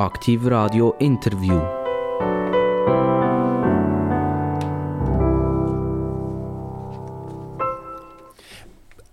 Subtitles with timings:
[0.00, 1.60] Aktiv Radio Interview.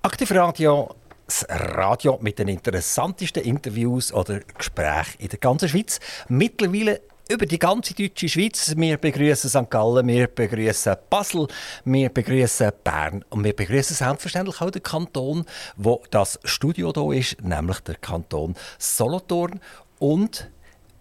[0.02, 0.96] Aktiv Radio,
[1.26, 6.00] das Radio mit den interessantesten Interviews oder Gesprächen in der ganzen Schweiz.
[6.30, 8.74] Mittlerweile über die ganze deutsche Schweiz.
[8.78, 9.70] Wir begrüßen St.
[9.70, 11.48] Gallen, wir begrüßen Basel,
[11.84, 15.44] wir begrüßen Bern und wir begrüßen selbstverständlich auch den Kanton,
[15.76, 19.60] wo das Studio hier ist, nämlich der Kanton Solothurn.
[20.00, 20.50] Und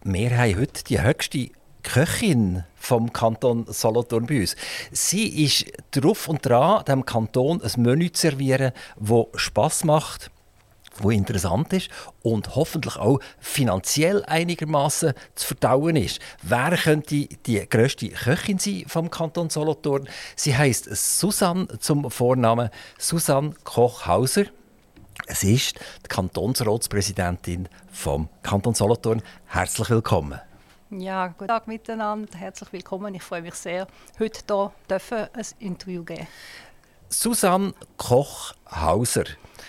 [0.09, 1.48] wir haben heute die höchste
[1.83, 4.55] Köchin vom Kanton Solothurn bei uns.
[4.92, 10.30] Sie ist drauf und dran, dem Kanton ein Menü zu servieren, das Spass macht
[10.98, 11.91] wo interessant ist
[12.23, 16.20] und hoffentlich auch finanziell einigermaßen zu verdauen ist.
[16.41, 20.09] Wer könnte die grösste Köchin sein vom Kanton Solothurn?
[20.37, 24.46] Sie heißt Susanne zum Vornamen Susanne Kochhauser.
[25.28, 29.22] Es ist die Kantonsratspräsidentin vom Kanton Solothurn.
[29.46, 30.40] Herzlich willkommen.
[30.90, 32.38] Ja, guten Tag miteinander.
[32.38, 33.12] Herzlich willkommen.
[33.16, 33.88] Ich freue mich sehr,
[34.20, 36.28] heute hier ein Interview geben.
[37.09, 39.24] Susanne Kochhauser.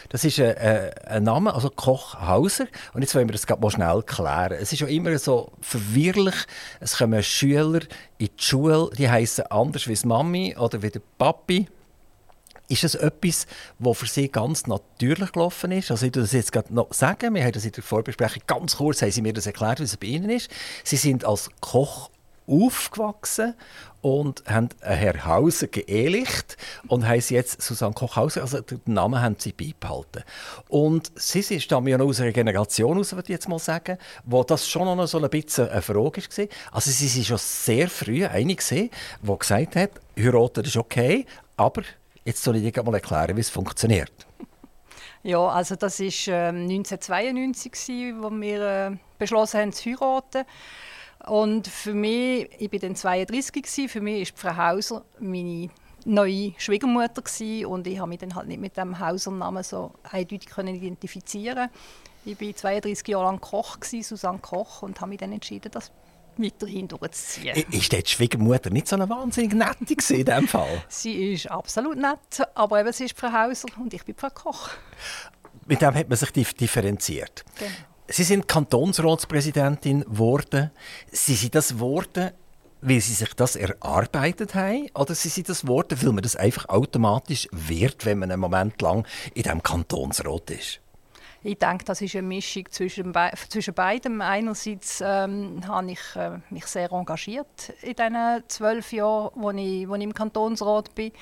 [0.09, 2.67] Das ist ein, äh, ein Name, also Kochhauser.
[2.93, 4.59] Und jetzt wollen wir das mal schnell klären.
[4.59, 6.35] Es ist ja immer so verwirrlich.
[6.79, 7.81] Es kommen Schüler
[8.19, 11.67] in die Schule, die heißen anders wie Mami oder wie der Papi.
[12.69, 13.47] Ist das etwas,
[13.79, 15.89] was für Sie ganz natürlich gelaufen ist?
[15.89, 17.33] Also ich würde das jetzt gerade noch sagen.
[17.33, 19.95] Wir haben das in der Vorbesprechung ganz kurz haben Sie mir das erklärt, wie es
[19.95, 20.49] bei Ihnen ist.
[20.83, 22.09] Sie sind als Koch
[22.47, 23.55] aufgewachsen
[24.01, 26.55] und haben Herr Hauser geehelicht
[26.87, 28.41] und heißen jetzt Susanne Kochhauser.
[28.41, 30.23] Also den Namen haben sie beibehalten.
[30.69, 34.43] Und sie stammen ja noch aus einer Generation aus, würde ich jetzt mal sagen, wo
[34.43, 36.47] das schon noch so ein bisschen eine Frage war.
[36.71, 38.89] Also sie sind schon sehr früh eine gesehen,
[39.21, 41.25] die gesagt hat, heiraten ist okay,
[41.57, 41.81] aber
[42.27, 44.27] jetzt soll ich dir mal erklären, wie es funktioniert.
[45.23, 50.45] Ja, also das war äh, 1992, wo wir äh, beschlossen haben, zu heiraten.
[51.25, 55.69] Und für mich, ich war dann 32, gewesen, für mich war Frau Hauser meine
[56.05, 60.49] neue Schwiegermutter gewesen, und ich habe mich dann halt nicht mit dem Hausernamen so eindeutig
[60.49, 61.69] können identifizieren.
[62.25, 65.91] Ich war 32 Jahre lang Koch, gewesen, Susanne Koch, und habe mich dann entschieden, das
[66.39, 67.55] weiterhin durchzuziehen.
[67.71, 70.83] Ist die Schwiegermutter nicht so eine wahnsinnig nette in diesem Fall?
[70.87, 74.69] sie ist absolut nett, aber eben, sie ist Frau Hauser und ich bin Frau Koch.
[75.65, 77.43] Mit dem hat man sich differenziert.
[77.57, 77.71] Genau.
[78.09, 80.71] Sie sind Kantonsratspräsidentin geworden.
[81.11, 82.31] Sie sind das geworden,
[82.81, 84.89] weil Sie sich das erarbeitet haben?
[84.93, 88.81] Oder Sie sind das geworden, weil man das einfach automatisch wird, wenn man einen Moment
[88.81, 90.79] lang in diesem Kantonsrat ist?
[91.47, 94.19] Ich denke, das ist eine Mischung zwischen, be zwischen beidem.
[94.19, 99.95] Einerseits ähm, habe ich äh, mich sehr engagiert in diesen zwölf Jahren, wo ich, wo
[99.95, 101.13] ich im Kantonsrat bin.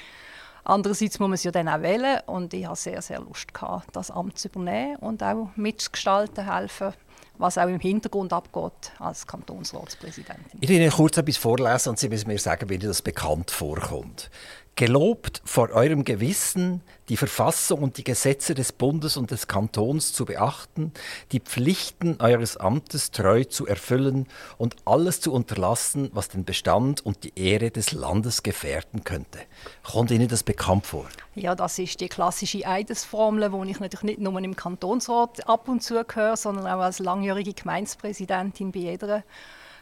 [0.63, 3.95] Andererseits muss man es ja dann auch wählen und ich hatte sehr, sehr Lust, gehabt,
[3.95, 6.93] das Amt zu übernehmen und auch mitzugestalten, helfen,
[7.37, 10.59] was auch im Hintergrund abgeht als Kantonsratspräsidentin.
[10.59, 13.51] Ich will Ihnen kurz etwas vorlesen und Sie müssen mir sagen, wie Ihnen das bekannt
[13.51, 14.31] vorkommt.
[14.77, 20.25] Gelobt vor eurem Gewissen, die Verfassung und die Gesetze des Bundes und des Kantons zu
[20.25, 20.91] beachten,
[21.31, 24.27] die Pflichten eures Amtes treu zu erfüllen
[24.57, 29.39] und alles zu unterlassen, was den Bestand und die Ehre des Landes gefährden könnte.
[29.81, 31.07] Kommt Ihnen das bekannt vor?
[31.35, 35.83] Ja, das ist die klassische Eidesformel, wo ich natürlich nicht nur im Kantonsrat ab und
[35.83, 39.23] zu gehöre, sondern auch als langjährige Gemeindepräsidentin bei jeder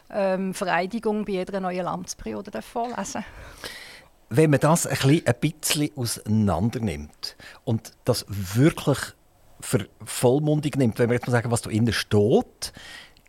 [0.08, 3.24] ähm, Vereidigung, bei jeder neuen Amtsperiode vorlesen
[4.36, 8.98] wenn man das ein bisschen, ein bisschen auseinander nimmt und das wirklich
[9.60, 12.72] für vollmundig nimmt, wenn wir jetzt mal sagen, was da innen steht,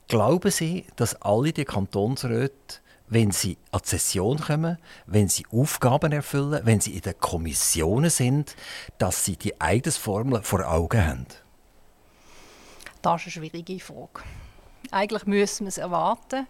[0.08, 6.12] glauben Sie, dass alle die Kantonsräte, wenn sie an die Session kommen, wenn sie Aufgaben
[6.12, 8.56] erfüllen, wenn sie in den Kommissionen sind,
[8.98, 11.28] dass sie die Eidesformel vor Augen haben?
[13.04, 14.24] Das ist eine schwierige Frage.
[14.90, 16.48] Eigentlich müssen wir es erwarten.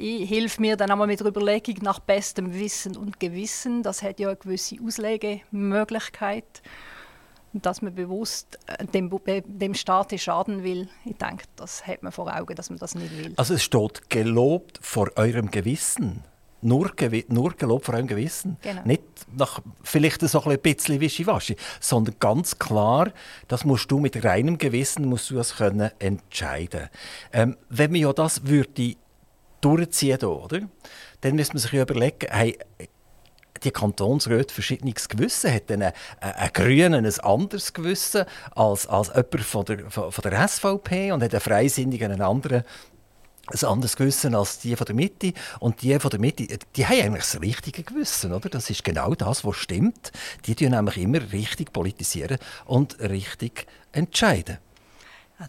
[0.00, 3.82] Ich helfe mir dann einmal mit der Überlegung nach bestem Wissen und Gewissen.
[3.82, 6.62] Das hat ja eine gewisse Auslegemöglichkeit,
[7.52, 9.10] dass man bewusst äh, dem,
[9.44, 10.88] dem Staat schaden will.
[11.04, 13.32] Ich denke, das hat man vor Augen, dass man das nicht will.
[13.36, 16.22] Also es steht gelobt vor eurem Gewissen.
[16.60, 16.92] Nur,
[17.28, 18.56] nur gelobt vor eurem Gewissen.
[18.62, 18.82] Genau.
[18.84, 19.02] Nicht
[19.36, 23.10] nach vielleicht so ein bisschen wischiwaschi, sondern ganz klar,
[23.48, 26.88] das musst du mit reinem Gewissen musst du das können entscheiden.
[27.32, 28.94] Ähm, wenn man ja das würde
[29.60, 30.60] durchziehen hier, oder?
[31.20, 32.58] Dann müsste man sich überlegen, hey,
[33.64, 35.52] die Kantonsräte verschiedenes Gewissen.
[35.52, 38.24] Hat dann ein, ein Grünen ein anderes Gewissen
[38.54, 42.64] als, als jemand von der, von, von der SVP und hat ein Freisinniger einen anderen
[43.50, 45.32] ein anderes Gewissen als die von der Mitte.
[45.58, 46.46] Und die von der Mitte,
[46.76, 48.50] die haben eigentlich das richtige Gewissen, oder?
[48.50, 50.12] Das ist genau das, was stimmt.
[50.44, 54.58] Die tun nämlich immer richtig politisieren und richtig entscheiden.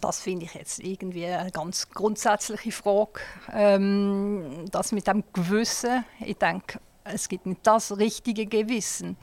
[0.00, 3.20] Das finde ich jetzt irgendwie eine ganz grundsätzliche Frage.
[3.52, 9.16] Ähm, das mit dem Gewissen, ich denke, es gibt nicht das richtige Gewissen,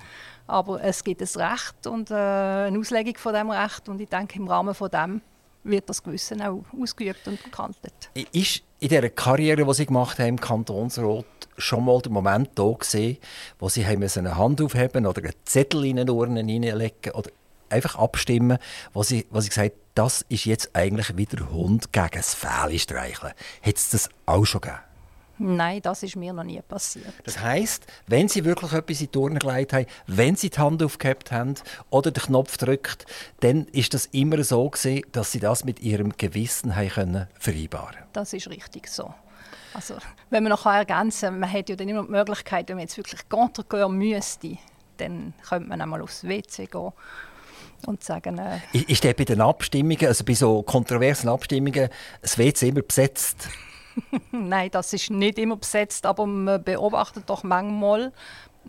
[0.46, 4.40] aber es gibt ein Recht und äh, eine Auslegung von dem Recht und ich denke,
[4.40, 5.22] im Rahmen von dem
[5.64, 8.10] wird das Gewissen auch ausgeübt und gekantet.
[8.32, 11.26] Ist in dieser Karriere, die Sie gemacht haben im Kantonsrat,
[11.58, 13.18] schon mal der Moment da gesehen,
[13.60, 17.30] wo Sie haben eine Hand aufheben oder einen Zettel in den Ohren hineinlegen oder
[17.70, 18.58] einfach abstimmen,
[18.94, 23.34] wo Sie, wo Sie gesagt das ist jetzt eigentlich wieder Hund gegen das Fell streicheln.
[23.64, 24.80] Hat es das auch schon gegeben?
[25.40, 27.14] Nein, das ist mir noch nie passiert.
[27.24, 30.82] Das heißt, wenn Sie wirklich etwas in die Turnen gelegt haben, wenn Sie die Hand
[30.84, 31.56] aufgehabt haben
[31.90, 33.06] oder den Knopf drückt,
[33.40, 37.98] dann ist das immer so gewesen, dass Sie das mit Ihrem Gewissen haben können vereinbaren.
[38.14, 39.14] Das ist richtig so.
[39.74, 39.96] Also,
[40.32, 43.28] wenn man noch ergänzen, man hat ja dann immer die Möglichkeit, wenn man jetzt wirklich
[43.30, 44.58] Kontergehör müsste,
[44.98, 46.94] dann könnte man einmal aufs WC gehen
[47.86, 48.40] und sagen.
[48.40, 51.90] Äh, ist der bei den Abstimmungen, also bei so kontroversen Abstimmungen,
[52.22, 53.48] das WC immer besetzt?
[54.32, 58.12] Nein, das ist nicht immer besetzt, aber man beobachtet doch manchmal,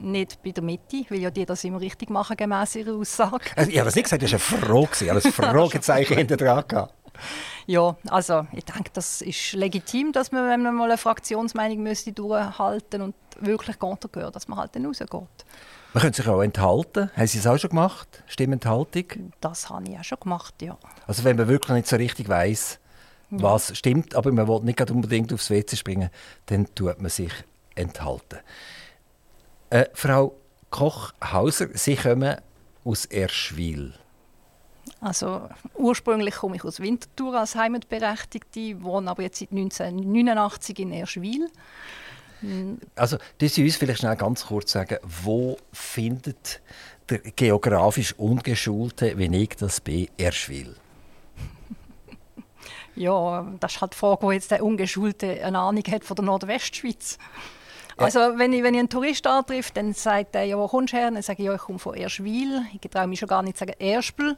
[0.01, 3.51] nicht bei der Mitte, weil ja die das immer richtig machen, gemäß ihrer Aussage.
[3.57, 5.05] Also, ich habe das nicht gesagt, das war eine Frage.
[5.05, 6.95] Ich habe ein Fragezeichen hinter dran gehabt.
[7.67, 12.13] Ja, also ich denke, das ist legitim, dass man, wenn man mal eine Fraktionsmeinung müsste
[12.13, 15.11] durchhalten und wirklich gehört, dass man halt dann rausgeht.
[15.99, 17.11] Man könnte sich auch enthalten.
[17.17, 18.23] Haben Sie es auch schon gemacht?
[18.29, 19.33] Stimmenthaltung?
[19.41, 20.79] Das habe ich auch schon gemacht, ja.
[21.09, 22.79] Also wenn man wirklich nicht so richtig weiß,
[23.31, 26.11] was stimmt, aber man will nicht unbedingt aufs WC springen,
[26.47, 27.33] dann tut man sich
[27.75, 28.39] enthalten.
[29.71, 30.37] Äh, Frau
[30.71, 32.37] Koch-Hauser, Sie kommen
[32.85, 33.93] aus Erschwil.
[35.01, 41.49] Also ursprünglich komme ich aus Winterthur als Heimatberechtigte, wohne aber jetzt seit 1989 in Erschwil.
[42.95, 46.61] Also, das Sie uns vielleicht schnell ganz kurz sagen, wo findet
[47.09, 50.75] der geografisch Ungeschulte, wie ich das bin, Erschwil?
[52.97, 56.25] Ja, das ist halt die Frage, wo jetzt der Ungeschulte eine Ahnung hat von der
[56.25, 57.17] Nordwestschweiz.
[57.97, 60.97] Also wenn ich, wenn ich einen Tourist antreffe, dann sagt er, ja, wo kommst du
[60.97, 61.11] her?
[61.11, 62.63] Dann sage ich, ja, ich komme von Erschwil.
[62.73, 64.37] Ich traue mich schon gar nicht zu sagen Erspel.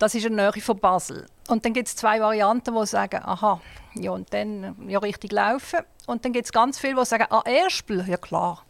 [0.00, 1.26] Das ist eine Nähe von Basel.
[1.48, 3.60] Und dann gibt es zwei Varianten, die sagen, aha,
[3.94, 5.80] ja, und dann ja, richtig laufen.
[6.06, 8.64] Und dann gibt es ganz viele, die sagen, ah, Erspel, ja klar.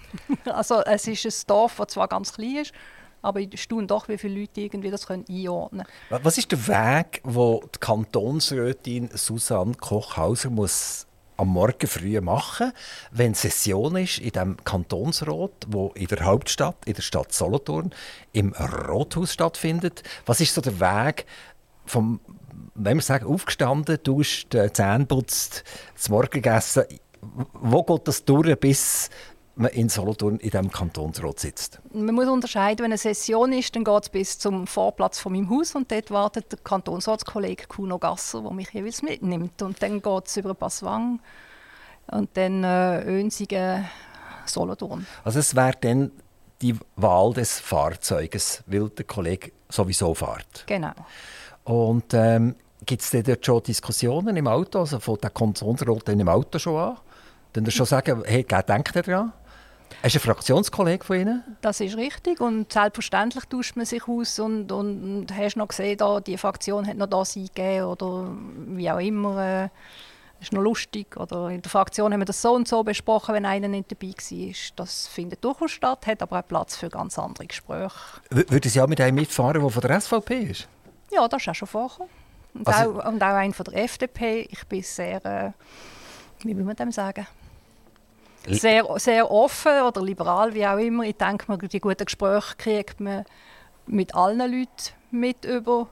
[0.46, 2.72] also es ist ein Dorf, das zwar ganz klein ist,
[3.20, 6.24] aber ich staune doch, wie viele Leute irgendwie das können einordnen können.
[6.24, 11.06] Was ist der Weg, wo die Kantonsrätin Susanne Kochhauser muss
[11.40, 12.72] am Morgen früh machen,
[13.12, 17.92] wenn Session ist in dem Kantonsrat, wo in der Hauptstadt, in der Stadt Solothurn,
[18.32, 20.02] im Rothaus stattfindet.
[20.26, 21.24] Was ist so der Weg
[21.86, 22.20] vom,
[22.74, 25.64] wenn wir sagen, aufgestanden, du hast die Zähne putzt,
[25.94, 26.84] das Morgen gegessen,
[27.54, 29.08] wo geht das durch, bis
[29.60, 31.80] man in Solothurn in diesem Kantonsrat sitzt?
[31.92, 35.50] Man muss unterscheiden, wenn eine Session ist, dann geht es bis zum Vorplatz von meinem
[35.50, 39.62] Haus und dort wartet der Kantonsratskollege Kuno Gasser, der mich jeweils mitnimmt.
[39.62, 41.20] Und dann geht es über Passwang
[42.08, 43.86] und dann äh, Önsigen,
[44.46, 45.06] Solothurn.
[45.24, 46.10] Also es wäre dann
[46.60, 50.64] die Wahl des Fahrzeuges, weil der Kollege sowieso fährt.
[50.66, 50.92] Genau.
[51.64, 54.80] Und ähm, gibt es dort schon Diskussionen im Auto?
[54.80, 56.96] Also von der Kantonsrat im Auto schon an?
[57.52, 59.32] Dann schon sagen, hey, denkt ihr daran?
[60.02, 61.56] Er ist ein Fraktionskollege von Ihnen?
[61.60, 65.98] Das ist richtig und selbstverständlich tauscht man sich aus und, und, und hast noch gesehen,
[65.98, 68.30] da, die Fraktion hat noch das eingegeben oder
[68.68, 69.64] wie auch immer.
[69.64, 69.68] Äh,
[70.40, 71.16] ist noch lustig.
[71.16, 74.08] Oder in der Fraktion haben wir das so und so besprochen, wenn einer nicht dabei
[74.08, 74.54] war.
[74.76, 77.94] Das findet durchaus statt, hat aber auch Platz für ganz andere Gespräche.
[78.30, 80.68] Würden Sie auch mit einem mitfahren, der von der SVP ist?
[81.12, 82.10] Ja, das ist auch schon vorgekommen.
[82.54, 84.48] Und, also, auch, und auch einen von der FDP.
[84.50, 85.52] Ich bin sehr, äh,
[86.42, 87.26] wie will man dem sagen?
[88.46, 91.04] Sehr, sehr offen oder liberal, wie auch immer.
[91.04, 93.24] Ich denke, die guten Gespräche kriegt man
[93.86, 95.88] mit allen Leuten mit über.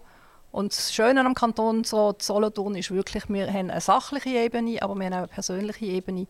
[0.50, 5.06] Und das Schöne am Kantonsrat Solothurn ist wirklich, wir haben eine sachliche Ebene, aber wir
[5.06, 6.26] haben auch eine persönliche Ebene.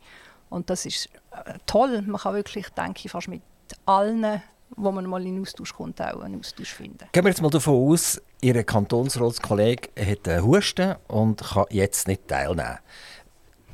[0.50, 2.02] Und das ist äh, toll.
[2.02, 3.42] Man kann wirklich, denke ich, fast mit
[3.86, 4.42] allen,
[4.76, 7.06] wo man mal in den Austausch kommt, auch einen Austausch finden.
[7.12, 12.28] Gehen wir jetzt mal davon aus, Ihr Kantonsratskollege hat einen Husten und kann jetzt nicht
[12.28, 12.78] teilnehmen.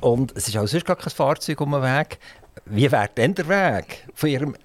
[0.05, 2.19] Und es ist auch sonst gar kein Fahrzeug um den Weg.
[2.65, 4.55] Wie wäre denn der Weg von Ihrem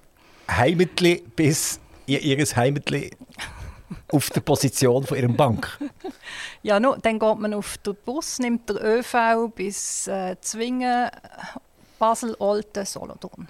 [0.47, 3.09] Heimatli bis Ihr Heimatli
[4.11, 5.79] auf der Position von Ihrem Bank?
[6.63, 11.09] Ja, no, dann geht man auf den Bus, nimmt der ÖV bis äh, Zwingen,
[11.97, 13.47] Basel, Olten, Solothurn.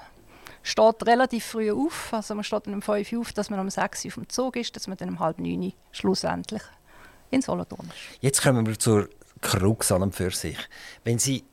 [0.63, 4.05] Steht relativ früh auf, also man steht um 5 Uhr auf, dass man um 6
[4.05, 6.61] Uhr auf dem Zug ist, dass man dann um halb 9 Uhr schlussendlich
[7.31, 8.21] in Solothurn ist.
[8.21, 9.09] Jetzt kommen wir zur
[9.41, 10.57] Krux an und für sich.
[11.03, 11.43] Wenn Sie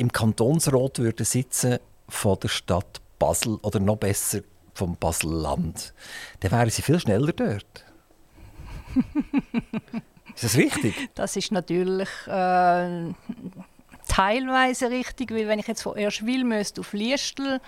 [0.00, 1.78] im Kantonsrat würden sitzen
[2.08, 4.40] von der Stadt Basel oder noch besser
[4.72, 5.92] vom Baselland,
[6.40, 7.84] dann wären Sie viel schneller dort.
[10.34, 11.10] Ist das richtig?
[11.14, 13.12] Das ist natürlich äh,
[14.08, 17.60] teilweise richtig, weil wenn ich jetzt von Erschwil müsste auf Liestel,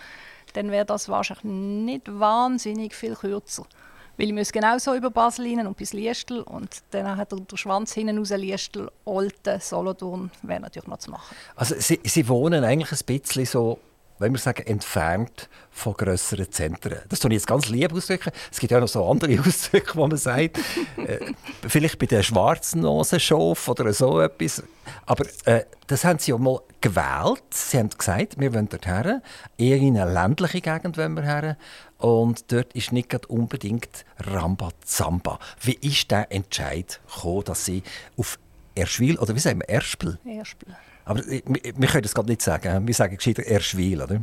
[0.55, 3.67] dann wäre das wahrscheinlich nicht wahnsinnig viel kürzer.
[4.17, 7.57] Weil ich muss genauso über Basel rein und bis Liestel und dann hat er den
[7.57, 11.35] Schwanz hinten raus Liestel, Olten, Solothurn wäre natürlich noch zu machen.
[11.57, 13.79] Also Sie, Sie wohnen eigentlich ein bisschen so
[14.23, 16.99] wenn wir sagen, entfernt von grösseren Zentren.
[17.09, 18.31] Das tue ich jetzt ganz lieb ausdrücken.
[18.51, 20.59] Es gibt ja noch so andere Ausdrücke, wo man sagt,
[20.97, 21.33] äh,
[21.67, 24.63] vielleicht bei der schwarzen Nosenschauf oder so etwas.
[25.07, 27.43] Aber äh, das haben Sie ja mal gewählt.
[27.51, 29.23] Sie haben gesagt, wir wollen dorthin.
[29.59, 31.57] Eher in eine ländliche Gegend wollen wir her.
[32.03, 35.39] Und dort ist nicht unbedingt Rambazamba.
[35.61, 37.85] Wie ist der Entscheid gekommen, dass Sie
[38.17, 38.41] auf
[38.75, 40.19] Erschwil, oder wie sagen wir, Erspel?
[40.25, 40.77] Erspel.
[41.05, 42.89] Aber wir, wir können das gerade nicht sagen.
[42.89, 44.21] Wir sagen gescheiter Erschwil, oder?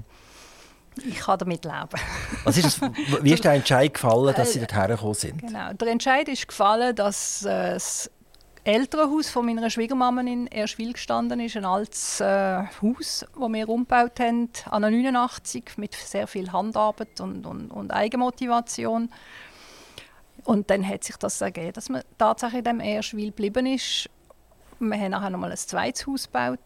[1.07, 1.87] Ich kann damit leben.
[2.43, 5.41] Was ist das, wie ist der Entscheid gefallen, dass Sie dorthin gekommen sind?
[5.41, 5.71] Genau.
[5.71, 8.11] Der Entscheid ist gefallen, dass äh, das
[8.69, 11.57] Elternhaus von meiner Schwiegermama in Erschwil gestanden ist.
[11.57, 17.45] Ein altes äh, Haus, das wir umgebaut haben, an 89, mit sehr viel Handarbeit und,
[17.45, 19.09] und, und Eigenmotivation.
[20.45, 24.09] Und dann hat sich das ergeben, dass man tatsächlich in diesem Erschwil geblieben ist
[24.79, 26.59] wir haben nachher noch mal ein zweites Haus gebaut.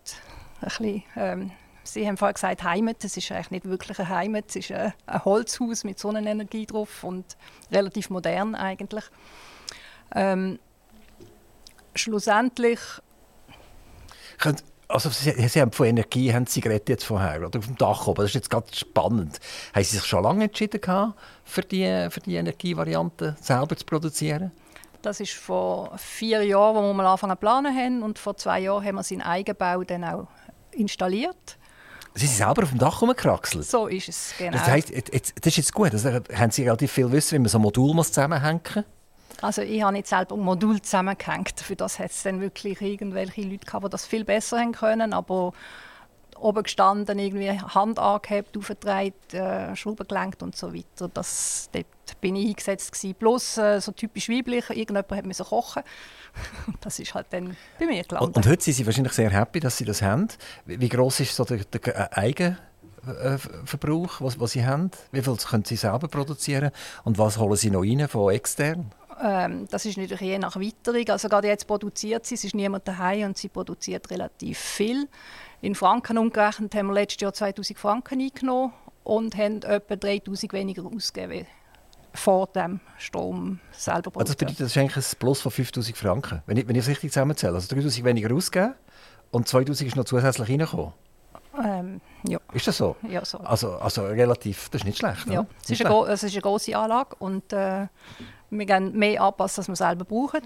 [0.62, 1.52] Ein bisschen, ähm,
[1.84, 3.04] Sie haben vorhin gesagt Heimat.
[3.04, 4.46] Das ist eigentlich nicht wirklich eine Heimat.
[4.50, 7.26] Es ist ein, ein Holzhaus mit Sonnenenergie drauf und
[7.72, 9.04] relativ modern eigentlich.
[10.16, 10.60] Ähm,
[11.96, 12.80] schlussendlich
[14.88, 18.08] also Sie, Sie, haben von Energie haben Sie geredet jetzt vorher, oder auf dem Dach
[18.08, 18.22] oben.
[18.22, 19.40] Das ist jetzt ganz spannend.
[19.74, 20.82] Haben Sie sich schon lange entschieden
[21.44, 24.52] für die, für die Energievariante selber zu produzieren?
[25.02, 28.04] Das ist vor vier Jahren, wo wir mal angefangen zu planen haben.
[28.04, 30.28] Und vor zwei Jahren haben wir seinen Eigenbau dann auch
[30.72, 31.58] installiert.
[32.16, 33.66] Sie sind selber auf dem Dach rumgekraxelt?
[33.66, 34.52] So ist es, genau.
[34.52, 35.92] Das, heisst, jetzt, das ist jetzt gut.
[35.92, 38.84] Also, haben Sie relativ viel Wissen, wie man so ein Modul zusammenhängen muss?
[39.44, 41.60] Also ich habe nicht selber ein Modul zusammengehängt.
[41.60, 45.12] Für das hat es dann wirklich irgendwelche Leute gehabt, die das viel besser haben können.
[45.12, 45.52] Aber
[46.40, 51.10] oben gestanden, irgendwie Hand angehabt, aufgetragen, äh, Schrauben gelenkt und so weiter.
[51.14, 51.86] Das, dort
[52.22, 53.16] bin ich eingesetzt gewesen.
[53.16, 55.84] Bloß äh, so typisch weiblich, irgendjemand hat müssen kochen.
[56.82, 58.30] das ist halt dann bei mir gelandet.
[58.30, 60.30] Und, und, heute sind Sie wahrscheinlich sehr happy, dass Sie das haben.
[60.66, 62.56] Wie, wie groß ist so der, der äh,
[63.04, 64.90] Eigenverbrauch, was, was Sie haben?
[65.12, 66.72] Wie viel können Sie selber produzieren
[67.04, 68.92] und was holen Sie noch rein von extern?
[69.22, 71.10] Ähm, das ist natürlich je nach Witterung.
[71.10, 75.08] Also gerade jetzt produziert sie, es ist niemand daheim und sie produziert relativ viel.
[75.62, 80.86] In Franken umgerechnet haben wir letztes Jahr 2000 Franken eingenommen und haben etwa 3000 weniger
[80.86, 81.46] ausgegeben
[82.14, 84.16] vor dem Strom selber produziert.
[84.20, 86.84] Also das bedeutet, das ist eigentlich ein Plus von 5000 Franken, wenn ich, wenn ich
[86.84, 87.56] es richtig zusammenzähle.
[87.56, 88.76] Also 3000 weniger ausgegeben
[89.32, 90.94] und 2000 ist noch zusätzlich reingekommen.
[91.64, 92.40] Ähm, ja.
[92.54, 92.96] Ist das so?
[93.08, 93.38] Ja, so.
[93.40, 95.28] Also, also relativ, das ist nicht schlecht.
[95.28, 97.88] Ja, es ist, eine, es ist eine grosse Anlage und äh,
[98.58, 100.42] wir gehen mehr anpassen, als wir selber brauchen.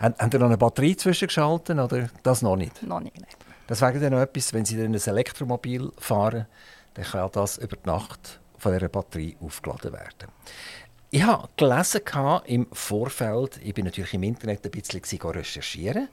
[0.00, 2.82] Haben, haben Sie noch eine Batterie zwischengeschaltet oder das noch nicht?
[2.82, 3.30] Noch nicht, nein.
[3.66, 6.46] Das wäre dann noch etwas, wenn Sie dann ein Elektromobil fahren,
[6.94, 10.28] dann kann das über die Nacht von dieser Batterie aufgeladen werden.
[11.10, 12.02] Ich habe gelesen
[12.46, 16.08] im Vorfeld, ich bin natürlich im Internet ein bisschen recherchieren,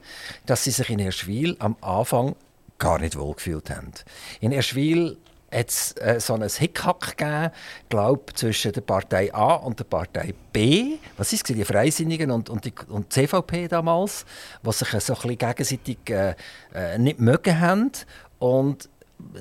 [0.46, 2.34] dass Sie sich in Erschwil am Anfang
[2.78, 3.92] gar nicht wohlgefühlt haben.
[4.40, 5.18] In Erschwil
[5.56, 7.50] hat es äh, so ein Hickhack gegeben,
[7.88, 10.98] glaub, zwischen der Partei A und der Partei B.
[11.16, 14.24] Was ist die Freisinnigen und, und, die, und die CVP damals,
[14.62, 16.34] die sich so ein gegenseitig äh,
[16.74, 17.92] äh, nicht mögen haben.
[18.38, 18.86] Und
[19.34, 19.38] äh,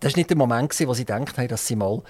[0.00, 2.02] das war nicht der Moment, wo sie gedacht haben, dass sie mal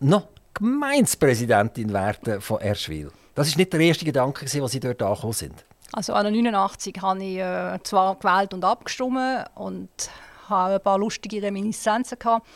[0.00, 3.12] noch Gemeindepräsidentin werden von Erschwil.
[3.34, 5.64] Das war nicht der erste Gedanke, als sie dort angekommen sind.
[5.92, 9.90] Also an 89 habe ich äh, zwar gewählt und abgestimmt und
[10.48, 12.46] habe ein paar lustige Reminiszenzen gehabt.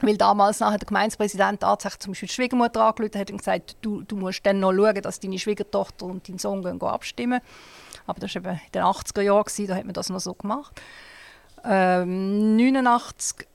[0.00, 4.02] Weil damals nachher der Gemeindepräsident tatsächlich zum Beispiel die Schwiegermutter angerufen hat und gesagt, du,
[4.02, 7.40] du musst dann noch schauen, dass deine Schwiegertochter und dein Sohn gehen, abstimmen.
[8.06, 10.80] Aber das war eben in den 80er Jahren, da hat man das noch so gemacht.
[11.64, 13.46] Ähm, 89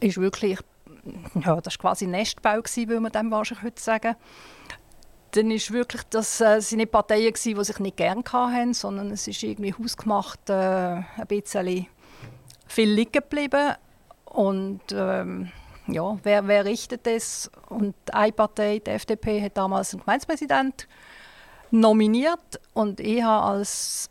[0.00, 0.58] ist wirklich,
[1.34, 4.16] ja, das war quasi Nestbau, würde man dem wahrscheinlich heute sagen.
[5.32, 9.28] Dann ist wirklich, das äh, sind nicht Parteien, die sich nicht gerne hatten, sondern es
[9.28, 11.86] ist irgendwie hausgemacht, äh, ein bisschen
[12.66, 13.76] viel liegen geblieben.
[14.36, 15.50] Und ähm,
[15.86, 17.50] ja, wer, wer richtet das?
[17.70, 20.86] Und eine Partei, die FDP, hat damals einen Gemeindepräsident
[21.70, 24.10] nominiert und ich habe als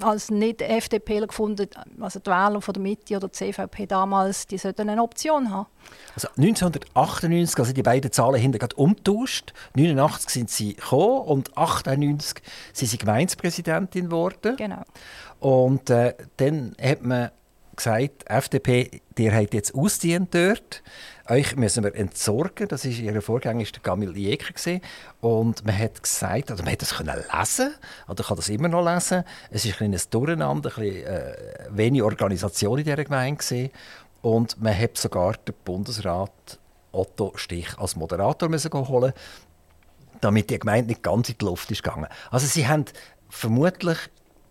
[0.00, 1.68] als nicht FDPler gefunden,
[2.00, 5.66] also die Wähler von der Mitte oder die CVP damals, die sollten eine Option haben.
[6.14, 9.52] Also 1998, also die beiden Zahlen hinter gerade umgetauscht.
[9.74, 14.56] 89 sind sie gekommen und 98 sind sie Gemeindepräsidentin geworden.
[14.56, 14.82] Genau.
[15.40, 17.30] Und äh, dann hat man
[17.78, 20.82] gesagt, FDP, ihr habt jetzt ausdient dort.
[21.28, 22.68] Euch müssen wir entsorgen.
[22.68, 24.80] Das war Ihr Vorgänger der Gamil Jäger.
[25.20, 27.74] Und man hat gesagt, oder man hat das können lesen,
[28.08, 29.24] oder kann das immer noch lesen.
[29.50, 31.36] Es ist ein kleines Durcheinander, ein bisschen, äh,
[31.70, 33.38] wenig Organisation in dieser Gemeinde.
[33.42, 33.70] Gewesen.
[34.20, 36.58] Und man hat sogar den Bundesrat
[36.92, 39.12] Otto Stich als Moderator müssen holen
[40.20, 42.08] damit die Gemeinde nicht ganz in die Luft ist gegangen.
[42.30, 42.84] Also sie haben
[43.28, 43.98] vermutlich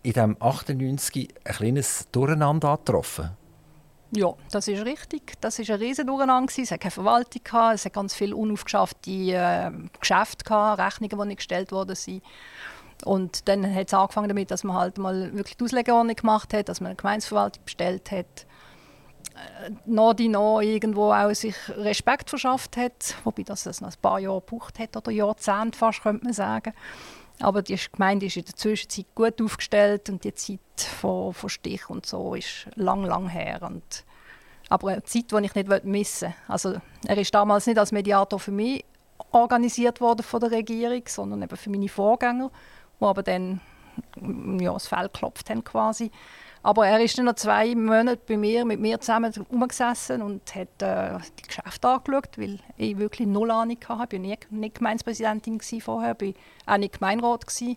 [0.02, 3.30] in diesem 98 ein kleines Durcheinander getroffen.
[4.10, 5.38] Ja, das ist richtig.
[5.40, 6.50] Das war ein riesen Durcheinander.
[6.56, 7.42] Es hatte keine Verwaltung,
[7.74, 12.22] es hatte ganz viele unaufgeschaffte äh, Geschäfte, Rechnungen, die nicht gestellt wurden.
[13.04, 16.68] Und dann hat es angefangen damit, dass man halt mal wirklich die Auslegeordnung gemacht hat,
[16.68, 18.46] dass man eine Gemeinsverwaltung bestellt hat.
[19.34, 24.18] Äh, noch die noch irgendwo auch sich Respekt verschafft hat, wobei das noch ein paar
[24.18, 26.72] Jahre gebraucht hat oder Jahrzehnte fast, könnte man sagen.
[27.40, 31.88] Aber die Gemeinde ist in der Zwischenzeit gut aufgestellt und die Zeit von, von Stich
[31.88, 33.62] und so ist lang, lang her.
[33.62, 34.04] Und,
[34.68, 36.34] aber eine Zeit, die ich nicht missen will.
[36.48, 38.84] Also, er ist damals nicht als Mediator für mich
[39.30, 42.50] organisiert worden von der Regierung, sondern eben für meine Vorgänger,
[43.00, 43.60] die aber dann
[44.60, 46.10] ja, das Fell geklopft haben quasi.
[46.62, 50.82] Aber er ist dann noch zwei Monate bei mir, mit mir zusammen umgesessen und hat
[50.82, 54.16] äh, die Geschäfte angeschaut, weil ich wirklich null Ahnung hatte.
[54.16, 56.34] Ich war nie, nicht Gemeindepräsidentin vorher, ich
[56.66, 57.46] war auch nicht Gemeinderat.
[57.46, 57.76] Gewesen.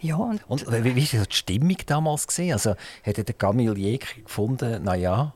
[0.00, 2.26] Ja, und, und wie war die Stimmung damals?
[2.26, 2.52] Gewesen?
[2.52, 2.74] Also,
[3.04, 5.32] hat der Camille Jäger gefunden, naja,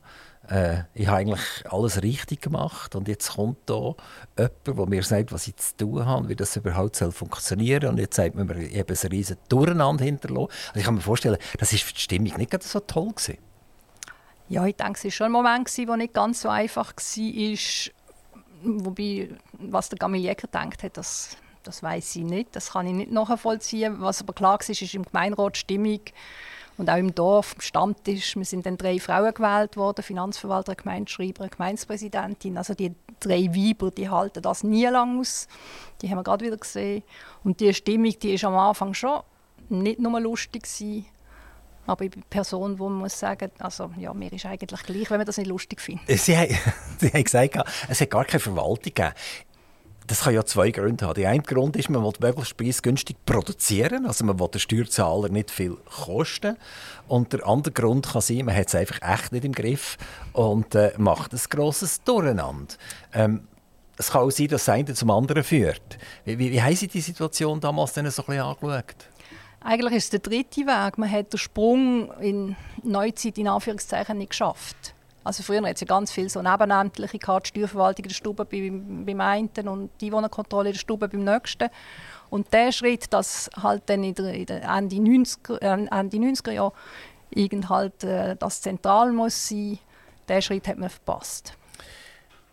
[0.49, 3.95] äh, ich habe eigentlich alles richtig gemacht und jetzt kommt da
[4.37, 7.91] jemand, der mir sagt, was ich zu tun habe, wie das überhaupt soll funktionieren soll.
[7.91, 10.49] Und jetzt sagt man mir, ich ein riesen Durcheinander hinterlassen.
[10.69, 13.09] Also ich kann mir vorstellen, das war für die Stimmung nicht so toll.
[13.09, 13.39] Gewesen.
[14.49, 17.93] Ja, ich denke, es war schon ein Moment, der nicht ganz so einfach war.
[18.63, 22.57] Wobei, was der Gamil Jäger denkt hat, das, das weiß ich nicht.
[22.57, 24.01] Das kann ich nicht nachvollziehen.
[24.01, 26.01] Was aber klar war, ist, ist im Gemeinderat die Stimmung
[26.79, 31.49] und auch im Dorf, am Stammtisch, wir sind dann drei Frauen gewählt worden, Finanzverwalter, Gemeindeschreiber,
[31.49, 32.57] Gemeindepräsidentin.
[32.57, 35.49] Also die drei Weiber, die halten das nie lang aus.
[36.01, 37.03] Die haben wir gerade wieder gesehen.
[37.43, 39.21] Und die Stimmung, die ist am Anfang schon
[39.69, 41.05] nicht nur lustig gewesen,
[41.89, 45.11] aber ich bin eine Person, wo man muss sagen, also ja, mir ist eigentlich gleich,
[45.11, 46.21] wenn man das nicht lustig findet.
[46.21, 46.55] Sie haben,
[46.99, 49.13] Sie haben gesagt, es hat gar keine Verwaltung gegeben.
[50.09, 51.15] Das kann ja zwei Gründe haben.
[51.15, 55.51] Der eine Grund ist, man will möglichst preisgünstig produzieren, also man will den Steuerzahler nicht
[55.51, 56.57] viel kosten.
[57.09, 59.99] Und der andere Grund kann sein, man hat es einfach echt nicht im Griff
[60.33, 62.75] und äh, macht ein grosses Durcheinander.
[63.13, 63.49] Ähm,
[63.99, 65.99] es kann auch sein, dass das eine zum anderen führt.
[66.25, 69.09] Wie, wie, wie haben Sie die Situation damals denn so ein bisschen angeschaut?
[69.61, 70.97] Eigentlich ist es der dritte Weg.
[70.97, 74.95] Man hat den Sprung in Neuzeit in Anführungszeichen nicht geschafft.
[75.29, 78.47] Also früher hat es ja ganz viel so Nebenämtliche gehabt, die Steuerverwaltung in der Stube
[78.47, 81.69] beim, beim einen und die Wohnkontrolle in der Stube beim nächsten.
[82.31, 86.53] Und der Schritt, dass halt dann in der, in der Ende 90er, äh, Ende 90er
[86.53, 86.73] Jahre
[87.29, 89.79] irgend halt, äh, das zentral muss sein,
[90.31, 91.53] den Schritt hat man verpasst.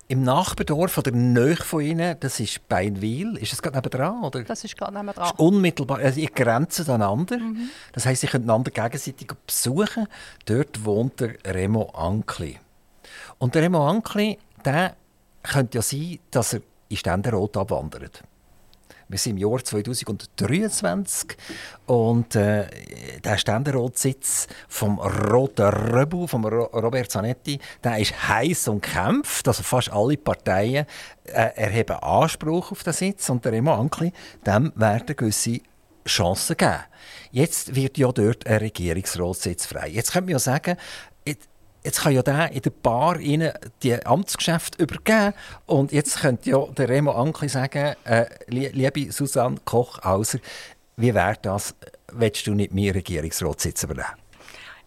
[0.09, 4.21] Im Nachbardorf oder Nähe von Ihnen, das ist Beinwil, ist das gerade nebenan?
[4.21, 4.43] Oder?
[4.43, 5.27] Das ist gerade nebenan.
[5.27, 7.39] Ist unmittelbar, also ihr grenzt aneinander.
[7.39, 7.69] Mhm.
[7.93, 10.07] Das heisst, Sie können einander gegenseitig besuchen.
[10.43, 12.59] Dort wohnt der Remo Ankli.
[13.37, 14.95] Und der Remo Ankli, der
[15.43, 18.23] könnte ja sein, dass er in Ständerot abwandert.
[19.07, 21.37] Wir sind im Jahr 2023
[21.85, 22.67] und äh,
[23.23, 29.47] der Ständeratssitz vom Roten Röbu, vom Robert Zanetti, der ist heiß und kämpft.
[29.47, 30.87] Also fast alle Parteien
[31.25, 34.11] äh, erheben Anspruch auf den Sitz und der Remo Ankli,
[34.43, 35.59] dem werden gewisse
[36.07, 36.83] Chancen geben.
[37.31, 39.89] Jetzt wird ja dort ein Regierungsratssitz frei.
[39.89, 40.77] Jetzt könnte man ja sagen,
[41.85, 43.51] jetzt kann ja der in der Bar ihnen
[43.83, 45.33] die Amtsgeschäfte übergeben
[45.65, 50.39] und jetzt könnte ja der Remo Ankli sagen, äh, liebe Susanne Koch-Hauser,
[50.97, 51.75] wie wäre das,
[52.11, 54.25] willst du nicht mehr Regierungsratssitz übernehmen?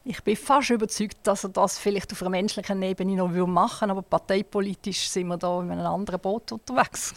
[0.05, 3.93] Ich bin fast überzeugt, dass er das vielleicht auf einer menschlichen Ebene noch machen würde,
[3.93, 7.15] aber parteipolitisch sind wir da in einem anderen Boot unterwegs.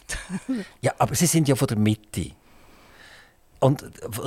[0.82, 2.32] ja, aber Sie sind ja von der Mitte.
[3.62, 3.86] Und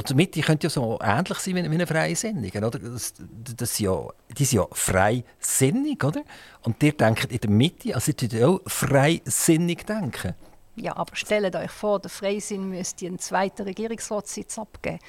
[0.09, 2.59] die Mitte könnte ja so ähnlich sein wie eine Freisinnige.
[2.65, 2.79] Oder?
[2.79, 3.15] Das,
[3.57, 4.07] das ja,
[4.39, 6.23] die sind ja freisinnig, oder?
[6.63, 10.35] Und ihr denkt in der Mitte, also ihr auch freisinnig denken.
[10.77, 15.01] Ja, aber stellt euch vor, der Freisinn müsste einen zweiten Regierungsratssitz abgeben.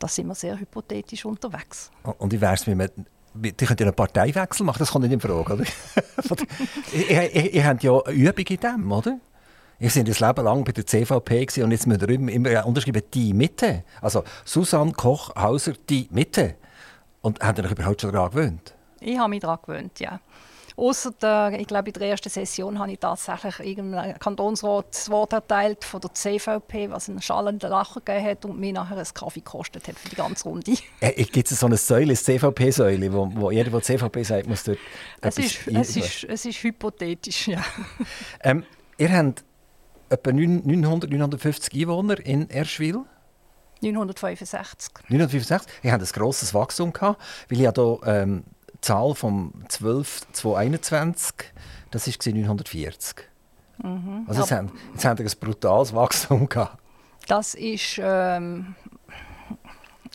[0.00, 1.92] Da sind wir sehr hypothetisch unterwegs.
[2.02, 2.92] Und wie wäre es mit
[3.34, 5.64] die könnt ja einen Parteiwechsel machen, das kommt nicht in Frage, oder?
[6.92, 9.20] ihr, ihr, ihr habt ja Übung in dem, oder?
[9.80, 13.32] Ich war das Leben lang bei der CVP und jetzt müssen wir immer unterschreiben, die
[13.32, 13.84] Mitte.
[14.02, 16.56] Also Susanne Koch-Hauser, die Mitte.
[17.20, 18.74] Und habt ihr euch überhaupt schon daran gewöhnt?
[19.00, 20.20] Ich habe mich daran gewöhnt, ja.
[20.76, 25.84] Ausser, ich glaube, in der ersten Session habe ich tatsächlich irgendeinem Kantonsrat das Wort erteilt
[25.84, 29.86] von der CVP, was einen schallenden Lacher gegeben hat und mir nachher einen Kaffee gekostet
[29.88, 30.74] hat für die ganze Runde.
[31.00, 34.64] Äh, Gibt es so eine Säule, eine CVP-Säule, wo, wo jeder, der CVP sagt, muss
[34.64, 34.78] dort
[35.20, 37.64] es ist, es, ist, es ist hypothetisch, ja.
[38.42, 38.64] Ähm,
[38.98, 39.44] ihr habt
[40.08, 43.04] etwa 900, 950 Einwohner in Erschwil.
[43.80, 44.92] 965.
[45.08, 45.72] 965.
[45.82, 48.44] Ich hatte ein grosses Wachstum, gehabt, weil ich hier ähm,
[48.74, 51.34] die Zahl vom 12 2021,
[51.90, 53.28] das war 940.
[53.82, 54.24] Mhm.
[54.26, 56.78] Also jetzt haben, jetzt haben wir ein brutales Wachstum gehabt.
[57.28, 58.74] Das ist ähm,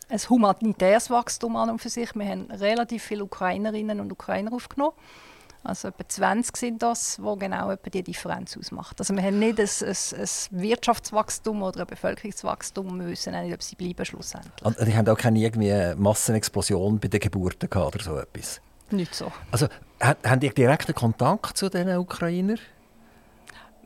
[0.10, 2.14] ein humanitäres Wachstum an und für sich.
[2.16, 4.96] Wir haben relativ viele Ukrainerinnen und Ukrainer aufgenommen.
[5.64, 9.00] Also etwa 20 sind das, wo genau etwa die Differenz ausmacht.
[9.00, 13.64] Also wir haben nicht ein, ein, ein Wirtschaftswachstum oder ein Bevölkerungswachstum, wir wissen nicht, ob
[13.64, 14.66] sie bleiben schlussendlich.
[14.66, 18.60] Und die haben auch keine irgendwie Massenexplosion bei den Geburten gehabt oder so etwas?
[18.92, 19.32] Nicht so.
[19.52, 19.68] Also
[20.02, 22.60] haben die direkten Kontakt zu den Ukrainern?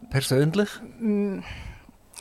[0.09, 0.69] Persönlich?
[0.99, 1.39] Mm,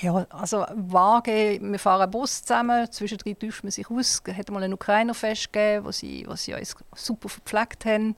[0.00, 4.22] ja, also vage, wir fahren Bus zusammen, zwischendrin tauscht man sich aus.
[4.24, 8.16] Es hat mal einen Ukrainer festgegeben, wo sie, wo sie uns super verpflegt haben.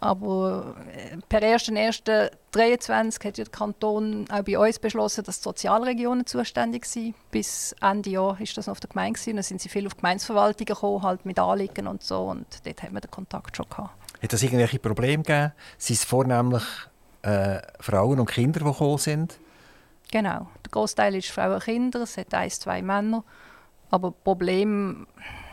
[0.00, 6.24] Aber äh, per 1.1.23 hat ja der Kanton auch bei uns beschlossen, dass die Sozialregionen
[6.26, 7.14] zuständig sind.
[7.30, 9.18] Bis Ende Jahr ist das noch auf der Gemeinde.
[9.18, 9.36] Gewesen.
[9.36, 12.22] Dann sind sie viel auf die Gemeinsverwaltung gekommen, halt mit Anliegen und so.
[12.22, 13.90] Und dort haben wir den Kontakt schon gehabt.
[14.22, 15.52] Hat es irgendwelche Probleme gegeben?
[15.76, 16.64] Sind es vornehmlich
[17.22, 19.38] äh, Frauen und Kinder, die gekommen sind?
[20.10, 20.48] Genau.
[20.64, 22.00] Der Großteil ist Frauen und Kinder.
[22.02, 23.22] Es hat ein, zwei Männer.
[23.90, 25.06] Aber Problem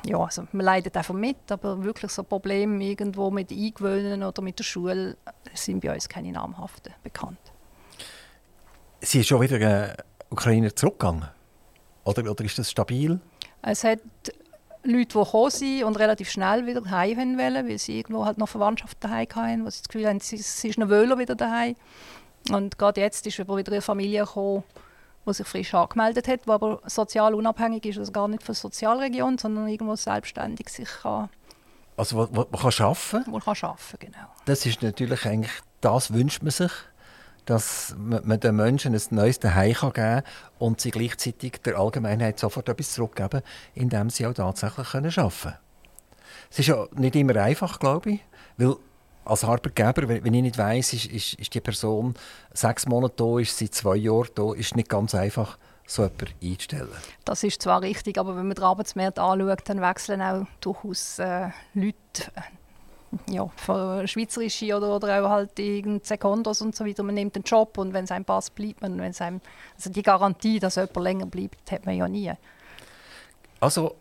[0.05, 4.59] ja, also man leidet einfach mit, aber wirklich so Probleme irgendwo mit Eingewöhnen oder mit
[4.59, 5.17] der Schule
[5.53, 7.39] sind bei uns keine namhaften bekannt.
[9.01, 9.95] Sie ist schon wieder äh,
[10.29, 11.27] Ukrainer zurückgegangen?
[12.03, 13.19] Oder, oder ist das stabil?
[13.61, 13.99] Es hat
[14.83, 18.47] Leute, die gekommen sind und relativ schnell wieder heim wollen, weil sie irgendwo halt noch
[18.47, 21.75] Verwandtschaft daheim hatten, wo sie das Gefühl haben, sie, sie ist noch wieder daheim.
[22.51, 24.63] Und gerade jetzt ist wieder eine Familie gekommen,
[25.27, 28.59] der sich frisch angemeldet hat, der aber sozial unabhängig ist, also gar nicht von der
[28.59, 31.29] Sozialregion, sondern irgendwo selbstständig sich kann.
[31.95, 33.31] Also wo, wo kann arbeiten?
[33.31, 34.27] Wo kann arbeiten, genau.
[34.45, 36.71] Das ist natürlich eigentlich, das wünscht man sich,
[37.45, 40.23] dass man den Menschen ein neues Zuhause geben kann
[40.59, 43.41] und sie gleichzeitig der Allgemeinheit sofort etwas zurückgeben,
[43.73, 45.57] indem sie auch tatsächlich arbeiten können.
[46.49, 48.19] Es ist ja nicht immer einfach, glaube ich,
[48.57, 48.75] weil
[49.27, 52.15] als Arbeitgeber, wenn ich nicht weiss, ist, ist, ist, die Person
[52.53, 56.89] sechs Monate da, ist sie zwei Jahre da, ist nicht ganz einfach, so jemanden einzustellen.
[57.25, 61.49] Das ist zwar richtig, aber wenn man den Arbeitsmarkt anschaut, dann wechseln auch durchaus äh,
[61.73, 61.95] Leute
[62.35, 65.51] äh, ja, von schweizerische oder, oder auch halt
[66.05, 67.03] Sekundos und so weiter.
[67.03, 68.99] Man nimmt den Job und wenn es einem passt, bleibt man.
[68.99, 69.41] Wenn einem,
[69.75, 72.33] also die Garantie, dass jemand länger bleibt, hat man ja nie.
[73.59, 73.95] Also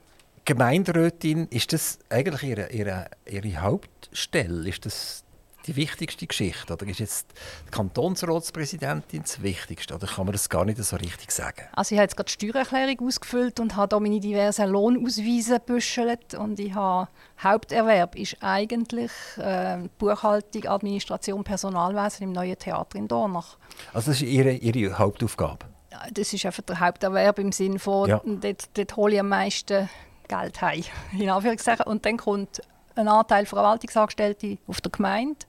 [0.46, 4.68] Gemeinderätin, ist das eigentlich ihre, ihre, ihre Hauptstelle?
[4.68, 5.24] Ist das
[5.66, 6.72] die wichtigste Geschichte?
[6.72, 7.26] Oder ist jetzt
[7.66, 9.94] die Kantonsratspräsidentin das Wichtigste?
[9.94, 11.62] Oder kann man das gar nicht so richtig sagen?
[11.72, 16.34] Also ich habe jetzt gerade die Steuererklärung ausgefüllt und habe da meine diversen Lohnausweise gebüschelt.
[16.34, 17.08] Und ich habe
[17.42, 23.56] Haupterwerb ist eigentlich äh, Buchhaltung, Administration, Personalwesen im neuen Theater in Dornach.
[23.92, 25.66] Also das ist ihre, ihre Hauptaufgabe?
[26.12, 28.20] Das ist einfach der Haupterwerb im Sinne von, ja.
[28.24, 29.88] dort, dort hole ich am meisten
[30.28, 30.84] Geld haben.
[31.18, 31.86] In Anführungszeichen.
[31.86, 32.60] Und dann kommt
[32.94, 35.46] ein Anteil Verwaltungsangestellte auf der Gemeinde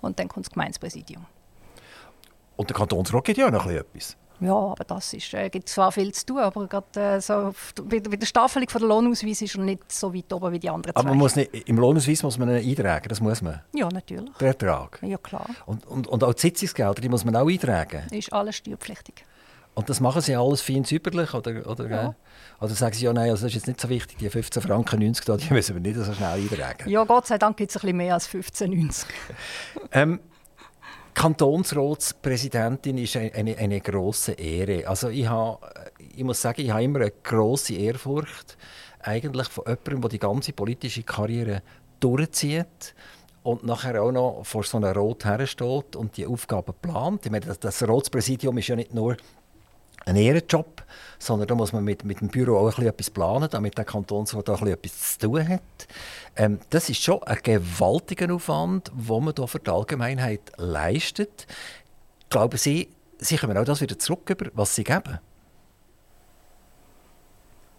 [0.00, 1.24] und dann kommt das Gemeindepräsidium.
[2.56, 4.16] Und der Kantonsrat gibt ja auch noch etwas.
[4.40, 8.00] Ja, aber das ist, äh, gibt zwar viel zu tun, aber gerade äh, so bei,
[8.00, 10.94] bei, der Staffelung von der Lohnausweis ist er nicht so weit oben wie die anderen
[10.94, 11.00] zwei.
[11.00, 13.62] Aber man muss nicht, im Lohnausweis muss man ihn eintragen, das muss man?
[13.72, 14.34] Ja, natürlich.
[14.38, 14.98] Der Ertrag?
[15.02, 15.46] Ja, klar.
[15.64, 18.02] Und, und, und auch die Sitzungsgelder, die muss man auch eintragen?
[18.10, 19.24] Ist alles steuerpflichtig.
[19.76, 21.34] Und das machen sie alles fein säuberlich?
[21.34, 22.14] Oder, oder, ja.
[22.60, 25.00] oder sagen sie, ja, nein, also das ist jetzt nicht so wichtig, die 15 Franken
[25.00, 26.88] 90 da, die müssen wir nicht so schnell eintragen.
[26.88, 29.04] Ja, Gott sei Dank gibt es ein bisschen mehr als 15,90.
[29.92, 30.20] ähm,
[31.12, 34.88] Kantonsratspräsidentin ist eine, eine, grosse Ehre.
[34.88, 35.58] Also ich, habe,
[36.14, 38.56] ich muss sagen, ich habe immer eine grosse Ehrfurcht
[39.00, 41.62] eigentlich von jemandem, der die ganze politische Karriere
[42.00, 42.94] durchzieht
[43.42, 47.26] und nachher auch noch vor so einer Rot hersteht und die Aufgaben plant.
[47.26, 49.18] Ich meine, das, das Ratspräsidium ist ja nicht nur
[50.06, 50.82] ein Ehrenjob,
[51.18, 54.62] sondern da muss man mit, mit dem Büro auch etwas planen, damit der Kantonsrat auch
[54.62, 55.60] etwas zu tun hat.
[56.36, 61.46] Ähm, das ist schon ein gewaltiger Aufwand, den man hier für die Allgemeinheit leistet.
[62.30, 62.88] Glauben Sie,
[63.18, 65.18] Sie kommen auch das wieder zurück, über was Sie geben?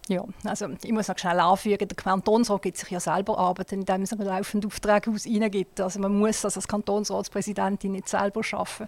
[0.09, 4.03] Ja, also ich muss noch schnell anfügen, der Kantonsrat gibt sich ja selber Arbeit, indem
[4.03, 5.81] er laufende Aufträge aus gibt.
[5.81, 8.87] Also man muss also als Kantonsratspräsidentin nicht selber arbeiten.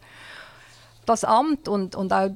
[1.05, 2.29] Das Amt und, und auch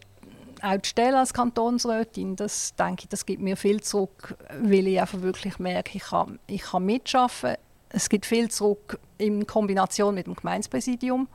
[0.64, 5.00] auch die Stelle als Kantonsrätin, das denke ich, das gibt mir viel zurück, weil ich
[5.00, 7.56] einfach wirklich merke, ich kann, ich kann mitschaffen.
[7.90, 11.28] Es gibt viel zurück in Kombination mit dem Gemeinspräsidium,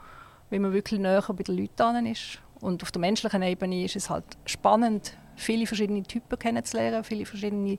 [0.51, 2.41] weil man wirklich näher bei den Leuten ist.
[2.61, 7.79] Und auf der menschlichen Ebene ist es halt spannend, viele verschiedene Typen kennenzulernen, viele verschiedene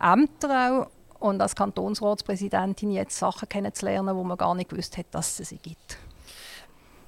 [0.00, 0.90] Ämter auch.
[1.20, 5.58] Und als Kantonsratspräsidentin jetzt Sachen kennenzulernen, wo man gar nicht gewusst hat, dass es sie
[5.58, 5.98] gibt.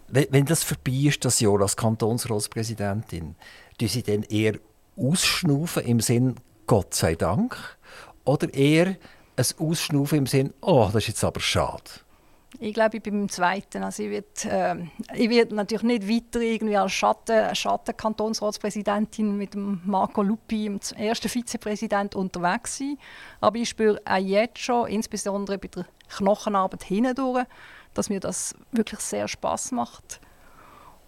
[0.09, 3.35] Wenn das vorbei ist, das Jahr als Kantonsratspräsidentin,
[3.79, 4.55] tun Sie dann eher
[4.97, 7.57] ausschnaufen im Sinn Gott sei Dank
[8.25, 8.97] oder eher
[9.37, 11.83] ein Ausschnaufen im Sinn Oh, das ist jetzt aber schade?
[12.61, 13.83] Ich glaube, ich bin beim Zweiten.
[13.83, 20.23] Also ich werde äh, werd natürlich nicht weiter irgendwie als Schatten, Schattenkantonsratspräsidentin mit dem Marco
[20.23, 22.99] Lupi, dem ersten Vizepräsident, unterwegs sein.
[23.41, 27.45] Aber ich spüre auch jetzt schon, insbesondere bei der Knochenarbeit hindurch,
[27.99, 30.21] dass mir das wirklich sehr Spaß macht.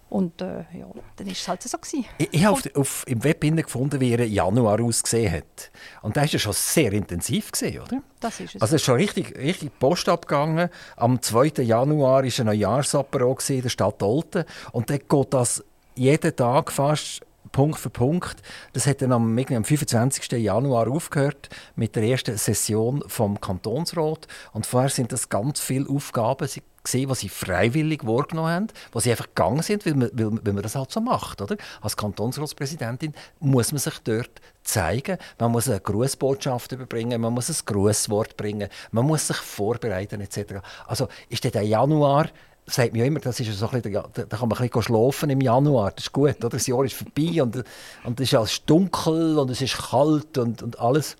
[0.09, 1.77] Und äh, ja, dann war es halt so.
[1.77, 2.05] Gewesen.
[2.17, 5.71] Ich, ich habe auf, auf, im Web gefunden, wie er Januar ausgesehen hat.
[6.01, 8.03] Und da war ja schon sehr intensiv, gewesen, oder?
[8.19, 8.61] Das ist es.
[8.61, 10.69] Also es ist schon richtig, richtig Post abgegangen.
[10.97, 11.63] Am 2.
[11.63, 14.43] Januar war ein Neujahrsapero in der Stadt Olten.
[14.73, 15.63] Und dann geht das
[15.95, 17.21] jeden Tag fast
[17.53, 18.41] Punkt für Punkt.
[18.73, 20.31] Das hat dann am, am 25.
[20.33, 24.27] Januar aufgehört mit der ersten Session vom Kantonsrat.
[24.53, 26.49] Und vorher sind das ganz viele Aufgaben.
[26.83, 30.53] Gesehen, was sie freiwillig wahrgenommen haben, was sie einfach gegangen sind, weil man, weil, weil
[30.53, 31.41] man das halt so macht.
[31.41, 31.57] Oder?
[31.81, 37.65] Als Kantonsratspräsidentin muss man sich dort zeigen, man muss eine Grußbotschaft überbringen, man muss ein
[37.65, 40.55] Grußwort bringen, man muss sich vorbereiten etc.
[40.87, 42.29] Also ist der Januar
[42.65, 45.41] sagt mir immer, das ist so ein bisschen, da kann man ein bisschen schlafen im
[45.41, 46.49] Januar, das ist gut, oder?
[46.49, 47.63] das Jahr ist vorbei und,
[48.03, 51.15] und es ist alles dunkel und es ist kalt und, und alles.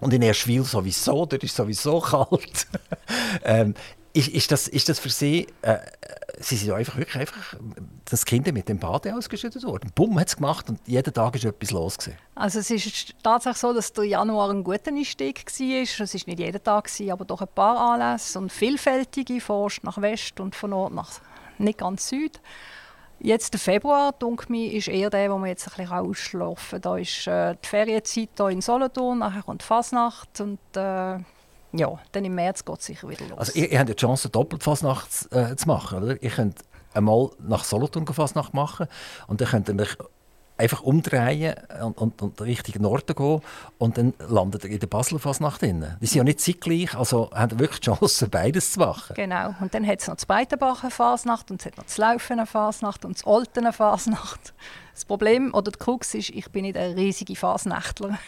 [0.00, 2.66] Und in Erschwil sowieso, dort ist sowieso kalt.
[3.44, 3.74] ähm,
[4.12, 5.78] ist, ist, das, ist das für Sie, äh,
[6.38, 7.54] Sie sind einfach wirklich einfach
[8.04, 9.90] das Kind mit dem Bade ausgeschüttet worden.
[9.94, 11.98] Bumm hat es gemacht und jeden Tag ist etwas los.
[11.98, 12.18] Gewesen.
[12.34, 15.82] Also es ist tatsächlich so, dass der Januar ein guter Einstieg war.
[15.82, 20.00] Es war nicht jeden Tag, aber doch ein paar Anlässe und vielfältige von Ost nach
[20.00, 21.20] West und von Nord nach
[21.58, 22.40] nicht ganz Süd.
[23.20, 26.96] Jetzt der Februar, denke ich, ist eher der, wo wir jetzt ein bisschen ausschlafen Da
[26.96, 31.18] ist äh, die Ferienzeit hier in Solothurn, nachher kommt Fasnacht und äh,
[31.72, 33.38] ja, dann im März geht es sicher wieder los.
[33.38, 36.22] Also ihr, ihr habt die Chance, Doppelfasnacht äh, zu machen, oder?
[36.22, 36.60] Ihr könnt
[36.94, 38.86] einmal nach Solothurn Fasnacht machen
[39.26, 39.96] und dann könnt ihr euch
[40.58, 43.40] einfach umdrehen und, und, und Richtung Norden gehen
[43.78, 45.96] und dann landet ihr in der Basler Fasnacht drin.
[46.00, 49.14] Die sind ja nicht zeitgleich, also habt ihr wirklich die Chance, beides zu machen.
[49.14, 52.46] Genau, und dann hat es noch die Breitenbacher Fasnacht und es hat noch die Laufene
[52.46, 54.54] Fasnacht und die Oltene Fasnacht.
[54.92, 58.18] Das Problem oder der Krux ist, ich bin nicht ein riesiger Fasnächtler.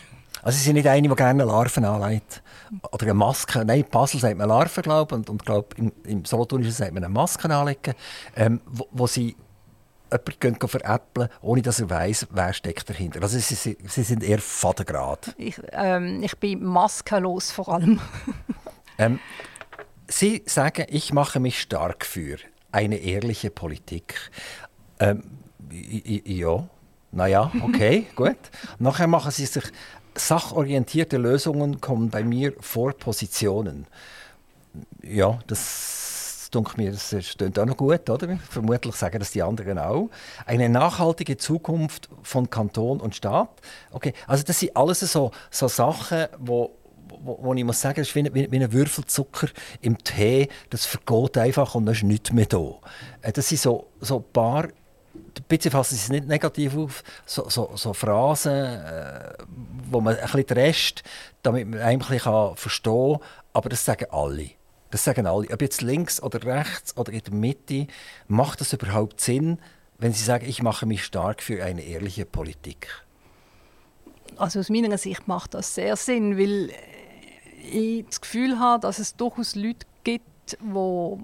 [0.42, 2.42] Also Sie sind nicht eine, die gerne Larven anlegt.
[2.92, 3.64] Oder eine Maske.
[3.64, 7.04] Nein, in Basel sagt man Larven, glaube Und, und glaube, im, im Solothurnischen sagt man
[7.04, 7.94] eine Maske anlegen,
[8.36, 9.36] ähm, wo, wo sie
[10.42, 13.22] jemanden veräppeln, ohne dass er weiß, wer steckt dahinter.
[13.22, 15.34] Also sie, sie, sie sind eher Vatergrad.
[15.38, 18.00] Ich, ähm, ich bin maskenlos vor allem.
[18.98, 19.18] ähm,
[20.06, 22.36] sie sagen, ich mache mich stark für
[22.70, 24.30] eine ehrliche Politik.
[25.00, 25.22] Ähm,
[25.70, 26.68] ja,
[27.10, 28.36] naja, okay, gut.
[28.78, 29.64] Nachher machen sie sich
[30.16, 33.86] sachorientierte Lösungen kommen bei mir vor Positionen.
[35.02, 36.04] Ja, das
[36.54, 38.38] denke mir, das klingt auch noch gut, oder?
[38.48, 40.08] Vermutlich sagen das die anderen auch.
[40.46, 43.50] Eine nachhaltige Zukunft von Kanton und Staat.
[43.90, 46.76] Okay, also das sind alles so, so Sachen, wo
[47.20, 49.48] wo, wo ich muss sagen, das ist wie, wie, wie ein Würfel Zucker
[49.80, 52.74] im Tee, das vergeht einfach und dann ist nichts mehr da.
[53.22, 54.68] Äh, das sind so, so ein paar
[55.48, 59.34] bitte fassen Sie es nicht negativ auf, so, so, so Phrasen, äh,
[59.90, 61.02] wo man ein bisschen drescht,
[61.42, 64.50] damit man bisschen verstehen kann, aber das sagen alle.
[64.90, 65.48] Das sagen alle.
[65.52, 67.86] Ob jetzt links oder rechts oder in der Mitte,
[68.28, 69.58] macht das überhaupt Sinn,
[69.98, 72.88] wenn Sie sagen, ich mache mich stark für eine ehrliche Politik?
[74.36, 76.70] Also aus meiner Sicht macht das sehr Sinn, weil
[77.72, 79.93] ich das Gefühl habe, dass es durchaus Leute gibt,
[80.60, 81.18] wo,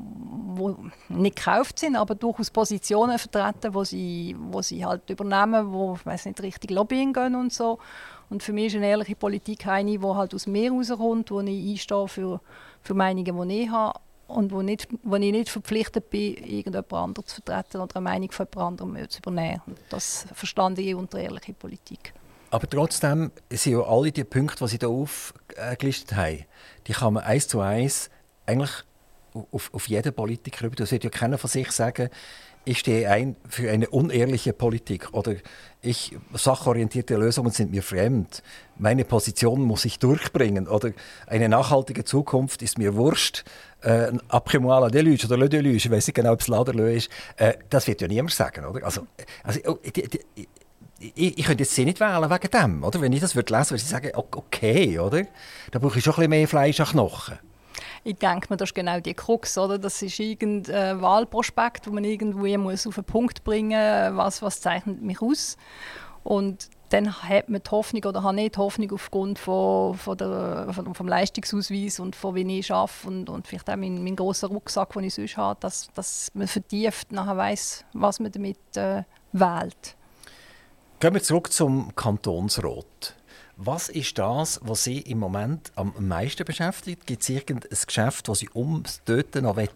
[0.54, 0.76] wo
[1.09, 6.26] nicht gekauft sind, aber durchaus Positionen vertreten, wo sie, wo sie halt übernehmen, wo weiß
[6.26, 7.78] nicht richtig Lobbying gehen und so.
[8.28, 11.70] Und für mich ist eine ehrliche Politik eine, die halt aus mir herauskommt, wo ich
[11.72, 12.40] einstehe für,
[12.83, 17.26] für Meinungen, die ich habe und wo, nicht, wo ich nicht verpflichtet bin, irgendjemand anderes
[17.26, 19.61] zu vertreten oder eine Meinung von jemand anderem zu übernehmen.
[19.66, 22.14] Und das verstand ich unter ehrliche Politik.
[22.50, 26.44] Aber trotzdem sind ja alle die Punkte, die Sie hier aufgelistet haben,
[26.87, 28.11] die kann man eins zu eins
[28.46, 28.70] eigentlich
[29.52, 30.76] auf, auf jeden Politiker über.
[30.76, 32.10] Das wird ja keiner von sich sagen,
[32.64, 35.34] ich stehe ein für eine unehrliche Politik oder
[35.80, 38.42] ich, sachorientierte Lösungen sind mir fremd.
[38.76, 40.92] Meine Position muss ich durchbringen oder
[41.26, 43.44] eine nachhaltige Zukunft ist mir wurscht.
[43.80, 46.92] Äh, Après-moi la déluge oder le déluge, ich weiß nicht genau, ob es la le
[46.92, 47.10] ist.
[47.36, 48.84] Äh, das wird ja niemand sagen, oder?
[48.84, 49.06] Also,
[49.42, 50.20] also oh, die, die,
[51.00, 53.00] ich, ich, könnte jetzt sie nicht wählen wegen dem, oder?
[53.00, 55.22] Wenn ich das würde lesen, würde ich sagen, okay, oder?
[55.70, 57.38] Da brauche ich schon ein bisschen mehr Fleisch an Knochen.
[58.02, 59.78] Ich denke mir, das ist genau die Krux, oder?
[59.78, 64.60] Das ist irgendein Wahlprospekt, wo man irgendwie muss auf den Punkt bringen muss, was, was
[64.60, 65.56] zeichnet mich aus.
[66.22, 70.68] Und dann hat man die Hoffnung oder hat nicht die Hoffnung aufgrund von, von der,
[70.72, 74.48] von, vom Leistungsausweis und von wie ich arbeite und, und vielleicht auch mein, mein grosser
[74.48, 79.04] Rucksack, den ich sonst habe, dass, dass man vertieft nachher weiss, was man damit äh,
[79.32, 79.96] wählt.
[80.98, 83.14] Gehen wir zurück zum Kantonsrat.
[83.62, 87.07] Was ist das, was Sie im Moment am meisten beschäftigt?
[87.07, 89.68] Gibt es irgendein Geschäft, das Sie ums Töten noch in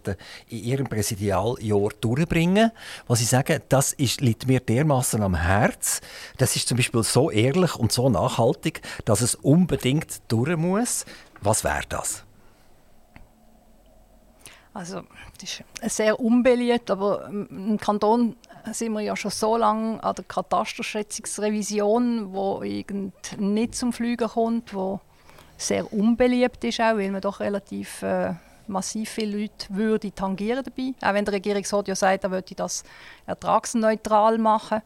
[0.49, 2.71] Ihrem Präsidialjahr durchbringen
[3.05, 6.01] Was Sie sagen, das ist, liegt mir dermaßen am Herz.
[6.39, 11.05] Das ist zum Beispiel so ehrlich und so nachhaltig, dass es unbedingt durch muss.
[11.41, 12.24] Was wäre das?
[14.75, 15.03] Also,
[15.39, 18.35] das ist sehr unbeliebt, aber im Kanton
[18.73, 24.73] sind wir ja schon so lange an der Katasterschätzungsrevision, wo irgend nicht zum Fliegen kommt,
[24.73, 24.99] wo
[25.55, 28.33] sehr unbeliebt ist, auch, weil man doch relativ äh,
[28.67, 30.93] massiv viele Leute würde tangieren dabei.
[31.01, 32.83] Auch wenn der Regierungsrat ja sagt, er würde das
[33.25, 34.81] ertragsneutral machen.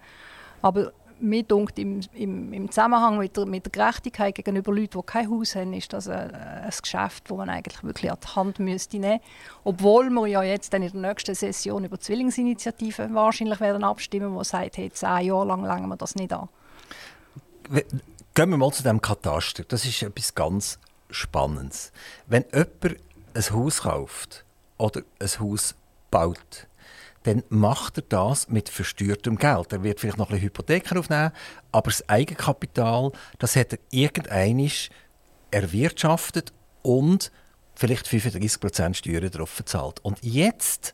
[0.61, 5.05] Aber mir dunkt im, im, im Zusammenhang mit der, mit der Gerechtigkeit gegenüber Leuten, die
[5.05, 8.59] kein Haus haben, ist das ein, ein Geschäft, das man eigentlich wirklich an die Hand
[8.59, 9.19] müsste nehmen
[9.63, 14.43] Obwohl wir ja jetzt dann in der nächsten Session über Zwillingsinitiativen wahrscheinlich werden abstimmen, die
[14.45, 16.49] sagt, hey, zehn Jahre lang langen wir das nicht an.
[18.33, 19.63] Gehen wir mal zu dem Kataster.
[19.63, 20.79] Das ist etwas ganz
[21.11, 21.91] Spannendes.
[22.27, 22.99] Wenn jemand
[23.33, 24.45] ein Haus kauft
[24.77, 25.75] oder ein Haus
[26.11, 26.67] baut,
[27.23, 29.73] dann macht er das mit versteuertem Geld.
[29.73, 31.31] Er wird vielleicht noch ein Hypotheken aufnehmen,
[31.71, 34.71] aber das Eigenkapital, das hat er irgendeinmal
[35.51, 37.31] erwirtschaftet und
[37.75, 39.99] vielleicht 35% Steuern darauf bezahlt.
[40.03, 40.93] Und jetzt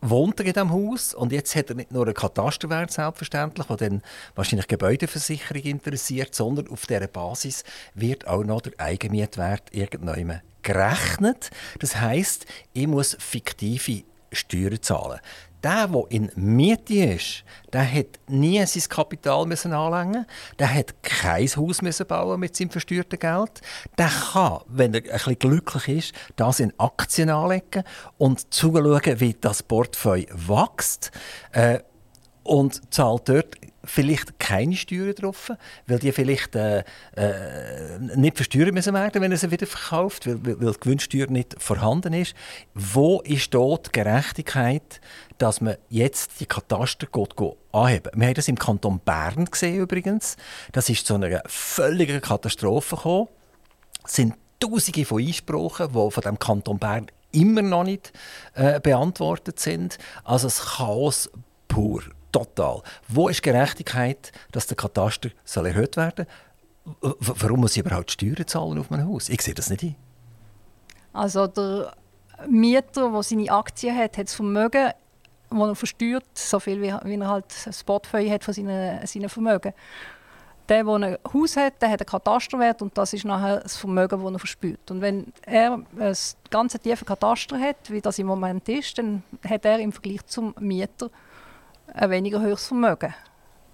[0.00, 3.76] wohnt er in diesem Haus und jetzt hat er nicht nur einen Katasterwert, selbstverständlich, der
[3.76, 4.02] dann
[4.34, 11.50] wahrscheinlich Gebäudeversicherung interessiert, sondern auf dieser Basis wird auch noch der Eigenmietwert irgendwann gerechnet.
[11.78, 14.04] Das heißt, ich muss fiktive
[14.34, 15.20] Steuern zahlen.
[15.64, 17.42] Der, der in Miete ist,
[17.72, 20.26] der hat nie sein Kapital müssen anlängen.
[20.58, 23.62] Der hat kein Haus müssen bauen mit seinem versteuerten Geld.
[23.96, 27.82] Der kann, wenn er ein glücklich ist, das in Aktien anlegen
[28.18, 31.10] und zuschauen, wie das Portfolio wächst.
[31.52, 31.78] Äh,
[32.42, 35.52] und zahlt dort vielleicht keine Steuern drauf,
[35.86, 36.84] weil die vielleicht äh,
[37.16, 41.56] äh, nicht versteuern müssen werden, wenn er sie wieder verkauft, weil, weil, die Gewinnsteuer nicht
[41.58, 42.34] vorhanden ist.
[42.74, 45.00] Wo ist dort die Gerechtigkeit,
[45.38, 48.12] dass man jetzt die Kataster geht, geht anheben?
[48.14, 50.36] Wir haben das im Kanton Bern gesehen übrigens.
[50.72, 53.28] Das ist zu einer völligen Katastrophe gekommen.
[54.04, 58.12] Es sind Tausende von Einsprachen, die von dem Kanton Bern immer noch nicht
[58.54, 59.98] äh, beantwortet sind.
[60.22, 61.30] Also das Chaos
[61.68, 62.02] pur.
[62.34, 62.82] Total.
[63.06, 66.26] Wo ist Gerechtigkeit, dass der Kataster soll erhöht werden
[67.00, 67.16] soll?
[67.20, 69.28] Warum muss ich überhaupt Steuern zahlen auf mein Haus?
[69.28, 69.94] Ich sehe das nicht ein.
[71.12, 71.92] Also der
[72.48, 74.90] Mieter, der seine Aktien hat, hat das Vermögen,
[75.48, 79.28] das er versteuert, so viel wie, wie er halt ein Portfolio hat von seinen, seinen
[79.28, 79.72] Vermögen.
[80.68, 84.24] Der, der ein Haus hat, der hat einen Katasterwert und das ist nachher das Vermögen,
[84.24, 84.90] das er verspürt.
[84.90, 86.16] Und wenn er ein
[86.50, 90.52] ganz tiefen Kataster hat, wie das im Moment ist, dann hat er im Vergleich zum
[90.58, 91.10] Mieter
[91.94, 93.14] ein weniger hohes Vermögen.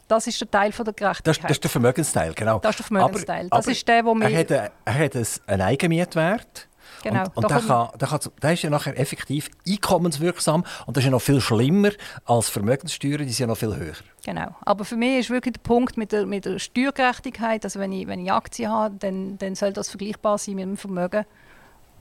[0.06, 1.26] Das ist der Teil von der Gerechtigkeit.
[1.26, 2.59] Das, das, ist der Vermögensteil, genau.
[2.59, 3.46] Das ist der Vermögensteil.
[3.46, 4.18] Aber, das aber ist der, wo.
[4.18, 6.68] Er hat, einen, er hat einen Eigenmietwert.
[7.02, 7.22] Genau.
[7.35, 11.06] Und, und der, kann, der, kann, der, ist ja nachher effektiv einkommenswirksam und das ist
[11.06, 11.90] ja noch viel schlimmer
[12.26, 13.94] als Vermögenssteuern, die sind ja noch viel höher.
[14.24, 14.54] Genau.
[14.62, 18.06] Aber für mich ist wirklich der Punkt mit der, mit der Steuergerechtigkeit, also wenn ich,
[18.06, 21.24] wenn ich Aktien habe, dann, dann soll das vergleichbar sein mit dem Vermögen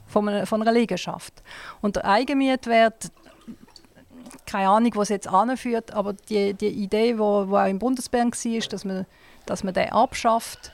[0.07, 1.43] von einer, von einer Liegenschaft.
[1.81, 3.11] Und der Eigenmietwert,
[4.45, 8.35] keine Ahnung, was jetzt anführt, aber die, die Idee, die wo, wo auch im Bundesbank
[8.35, 9.05] war, dass man,
[9.45, 10.71] dass man den abschafft,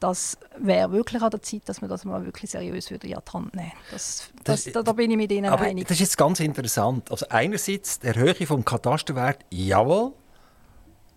[0.00, 3.32] das wäre wirklich an der Zeit, dass man das mal wirklich seriös würde in die
[3.32, 5.88] Hand nehmen das, das, da, da, bin ich mit Ihnen aber einig.
[5.88, 7.10] Das ist jetzt ganz interessant.
[7.10, 10.12] Also einerseits der Höhe vom Katasterwert, jawohl,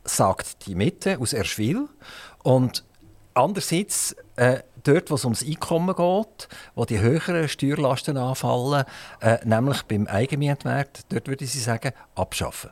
[0.05, 1.89] sagt die Mitte aus Erschwil.
[2.43, 2.85] Und
[3.33, 8.85] andererseits äh, dort, wo es ums Einkommen geht, wo die höheren Steuerlasten anfallen,
[9.21, 12.71] äh, nämlich beim Eigenmietwert, dort würde ich sagen, abschaffen.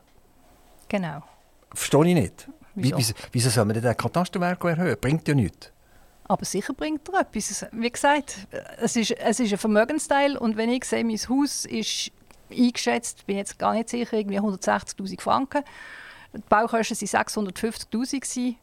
[0.87, 1.23] Genau.
[1.73, 2.47] Verstehe ich nicht.
[2.75, 2.97] Wieso?
[2.97, 4.97] Wieso, wieso soll man denn den Katasterwert erhöhen?
[4.99, 5.71] Bringt ja nichts.
[6.27, 7.65] Aber sicher bringt er etwas.
[7.71, 8.47] Wie gesagt,
[8.79, 12.11] es ist, es ist ein Vermögensteil und wenn ich sehe, mein Haus ist
[12.51, 15.63] eingeschätzt, bin jetzt gar nicht sicher, irgendwie 160'000 Franken.
[16.33, 18.55] Die Baukosten waren 650'000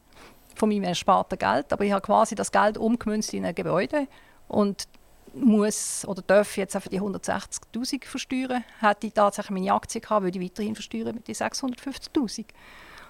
[0.55, 4.07] von meinem ersparten Geld, aber ich habe quasi das Geld umgemünzt in ein Gebäude
[4.48, 4.88] und
[5.34, 8.64] muss oder darf jetzt einfach die 160'000 versteuern.
[8.80, 12.46] Hätte ich tatsächlich meine Aktie gehabt, würde ich weiterhin versteuern mit den 650'000.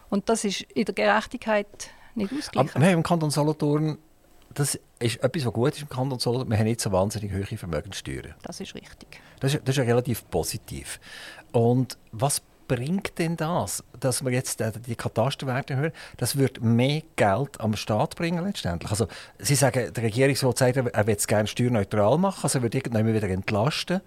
[0.08, 2.82] Und das ist in der Gerechtigkeit nicht ausgeglichen.
[2.82, 3.98] Haben im Kanton Solothurn
[4.54, 6.50] das ist etwas, was gut ist im Kanton Solothurn.
[6.50, 8.34] Wir haben nicht so wahnsinnig hohe Vermögenssteuern.
[8.42, 9.20] Das ist richtig.
[9.40, 11.00] Das ist, das ist relativ positiv.
[11.52, 12.42] Und was
[12.74, 15.92] bringt denn das, dass wir jetzt die Katasterwerte hören?
[16.16, 18.90] Das wird mehr Geld am Staat bringen letztendlich.
[18.90, 19.08] Also
[19.38, 23.06] Sie sagen, der Regierungsrat sagt, er will es gerne steuerneutral machen, also er wird irgendwann
[23.06, 24.00] wieder entlasten.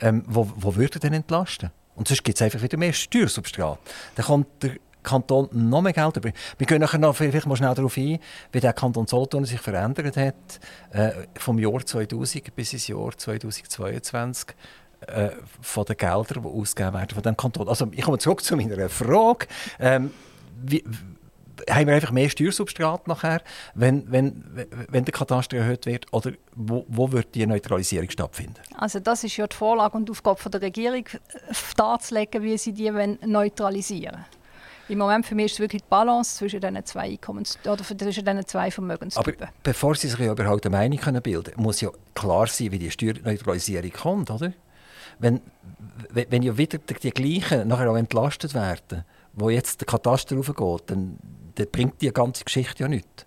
[0.00, 1.70] Ähm, wo, wo würde er denn entlasten?
[1.94, 3.78] Und sonst gibt es einfach wieder mehr Steuersubstrat.
[4.16, 4.72] Dann kommt der
[5.04, 6.30] Kanton noch mehr Geld über.
[6.58, 8.18] Wir gehen nachher noch vielleicht mal schnell darauf ein,
[8.50, 10.34] wie der Kanton Solothurn sich verändert hat
[10.92, 14.56] äh, vom Jahr 2000 bis ins Jahr 2022
[15.06, 15.30] äh,
[15.60, 17.68] von den Geldern, die ausgegeben werden von dem Kanton.
[17.68, 19.46] Also ich komme zurück zu meiner Frage.
[19.78, 20.10] Ähm,
[20.62, 20.84] wie,
[21.68, 23.42] haben wir einfach mehr Steuersubstrat nachher,
[23.74, 24.44] wenn, wenn,
[24.88, 26.06] wenn der Kataster erhöht wird?
[26.12, 28.60] Oder wo, wo wird die Neutralisierung stattfinden?
[28.76, 32.90] Also das ist ja die Vorlage und Aufgabe der Regierung, äh, darzulegen, wie sie die
[32.90, 34.24] neutralisieren.
[34.88, 38.24] Im Moment für mich ist es wirklich die Balance zwischen diesen zwei Einkommens oder zwischen
[38.24, 39.42] diesen zwei Vermögenstypen.
[39.42, 42.90] Aber bevor Sie sich überhaupt eine Meinung bilden können, muss ja klar sein, wie die
[42.90, 44.52] Steuerneutralisierung kommt, oder?
[45.20, 45.40] Wenn,
[46.12, 51.18] wenn ja wieder die gleichen nachher auch entlastet werden, wo jetzt der Kataster raufgeht, dann,
[51.54, 53.26] dann bringt die ganze Geschichte ja nichts.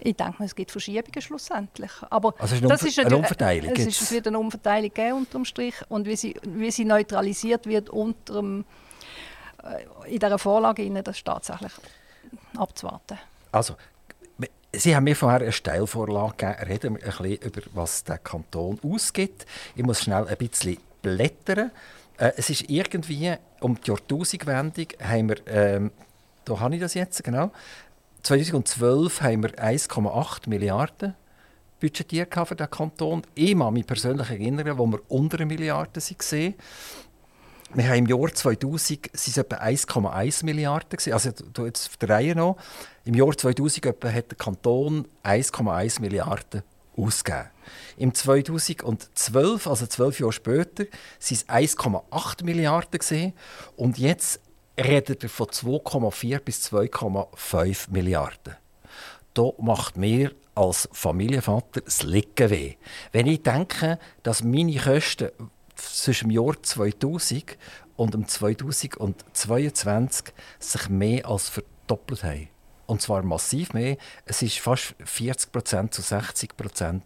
[0.00, 1.90] Ich denke, es gibt Verschiebungen schlussendlich.
[2.10, 3.72] Aber also es ist das ist eine, Umverteilung.
[3.72, 6.84] Es, ist, es wird eine Umverteilung geben unter dem Strich und wie sie, wie sie
[6.84, 8.64] neutralisiert wird unter dem
[9.62, 11.72] äh, in dieser Vorlage das ist tatsächlich
[12.56, 13.18] abzuwarten.
[13.52, 13.76] Also,
[14.76, 16.68] Sie haben mir vorher eine Steilvorlage gegeben.
[16.68, 19.46] Reden wir ein bisschen über was der Kanton ausgibt.
[19.76, 21.70] Ich muss schnell ein bisschen blättern.
[22.18, 25.90] Äh, es ist irgendwie um die Jahrtausendwendung haben wir, ähm,
[26.44, 27.52] da habe ich das jetzt, genau.
[28.22, 31.14] 2012 haben wir 1,8 Milliarden
[31.80, 33.22] budgetiert für den Kanton.
[33.34, 36.54] Ich kann mich persönlich erinnern, wo wir unter einer Milliarde waren.
[37.74, 42.56] Wir haben im Jahr 2000 sind etwa 1,1 Milliarden Also du jetzt der Reihe noch.
[43.04, 46.62] Im Jahr 2000 etwa hat der Kanton 1,1 Milliarden
[46.96, 47.50] ausgegeben.
[47.96, 50.84] Im 2012, also zwölf Jahre später,
[51.18, 53.32] sind es 1,8 Milliarden gesehen
[53.76, 54.40] und jetzt
[54.78, 58.56] redet er von 2,4 bis 2,5 Milliarden.
[59.34, 62.74] Da macht mir als Familienvater das Licken weh.
[63.12, 65.30] Wenn ich denke, dass meine Kosten
[65.74, 67.56] zwischen dem Jahr 2000
[67.96, 72.53] und dem 2022 sich mehr als verdoppelt haben.
[72.86, 73.96] Und zwar massiv mehr.
[74.26, 77.00] Es ist fast 40% zu 60%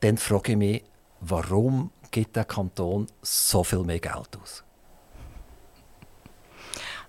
[0.00, 0.84] Dann frage ich mich,
[1.20, 4.64] warum gibt der Kanton so viel mehr Geld aus?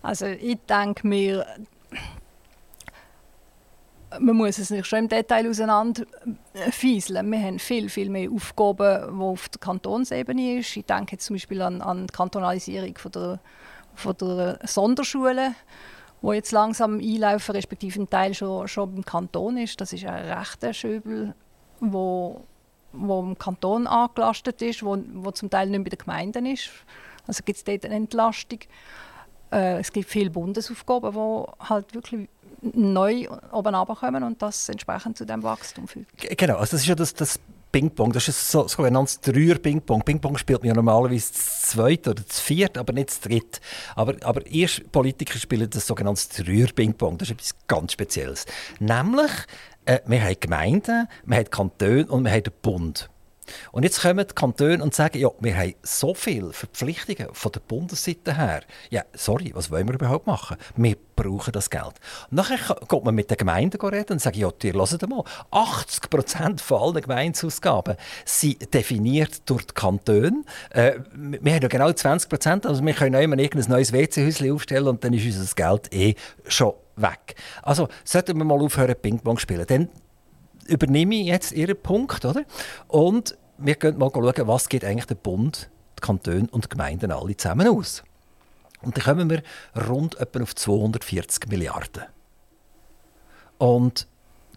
[0.02, 1.46] Also ich denke mir,
[4.20, 7.32] man muss es nicht schon im Detail auseinanderfieseln.
[7.32, 10.78] Wir haben viel, viel mehr Aufgaben, die auf der Kantonsebene sind.
[10.78, 13.40] Ich denke jetzt zum Beispiel an, an die Kantonalisierung von der,
[13.96, 15.56] von der Sonderschulen,
[16.22, 19.80] die jetzt langsam einlaufen, respektive ein Teil schon, schon im Kanton ist.
[19.80, 21.34] Das ist ein rechter Schöbel,
[21.80, 22.42] wo,
[22.92, 26.70] wo im Kanton angelastet ist, wo, wo zum Teil nicht bei den Gemeinden ist.
[27.28, 28.60] Also gibt es dort eine Entlastung.
[29.52, 32.28] Äh, es gibt viele Bundesaufgaben, die halt wirklich
[32.62, 36.08] neu oben runterkommen und das entsprechend zu dem Wachstum führt.
[36.18, 37.40] Genau, also das ist ja das, das
[37.72, 40.02] Ping-Pong, das ist so, so ein Dreier-Ping-Pong.
[40.04, 43.60] Ping-Pong spielt man ja normalerweise das zweite oder das vierte, aber nicht das dritte.
[43.96, 47.18] Aber, aber erst Politiker spielen das sogenannte Dreier-Ping-Pong.
[47.18, 48.46] Das ist etwas ganz Spezielles.
[48.80, 49.32] Nämlich,
[49.86, 53.10] äh, wir haben Gemeinden, wir haben Kantone und wir haben den Bund.
[53.72, 57.60] Und jetzt kommen die Kantone und sagen, ja, wir haben so viele Verpflichtungen von der
[57.62, 58.62] Bundesseite her.
[58.90, 60.58] Ja, sorry, was wollen wir überhaupt machen?
[60.76, 61.94] Wir brauchen das Geld.
[62.30, 66.10] Und nachher geht man mit den Gemeinden reden und sagt, ja, ihr hört mal, 80
[66.10, 67.96] Prozent von allen Gemeindeausgaben
[68.26, 70.44] sind definiert durch die Kantone.
[70.70, 74.88] Äh, wir haben ja genau 20 Prozent, also wir können immer irgendein neues WC-Häuschen aufstellen
[74.88, 76.16] und dann ist unser Geld eh
[76.48, 77.36] schon weg.
[77.64, 79.66] Also sollten wir mal aufhören, Ping-Pong spielen.
[79.68, 79.90] Dann
[80.68, 82.44] übernehme ich jetzt Ihren Punkt, oder?
[82.88, 87.12] Und wir können mal schauen, was geht eigentlich der Bund, die Kantone und die Gemeinden
[87.12, 88.04] alle zusammen aus.
[88.82, 89.44] Und dann kommen wir
[89.88, 92.04] rund etwa auf 240 Milliarden.
[93.58, 94.08] Und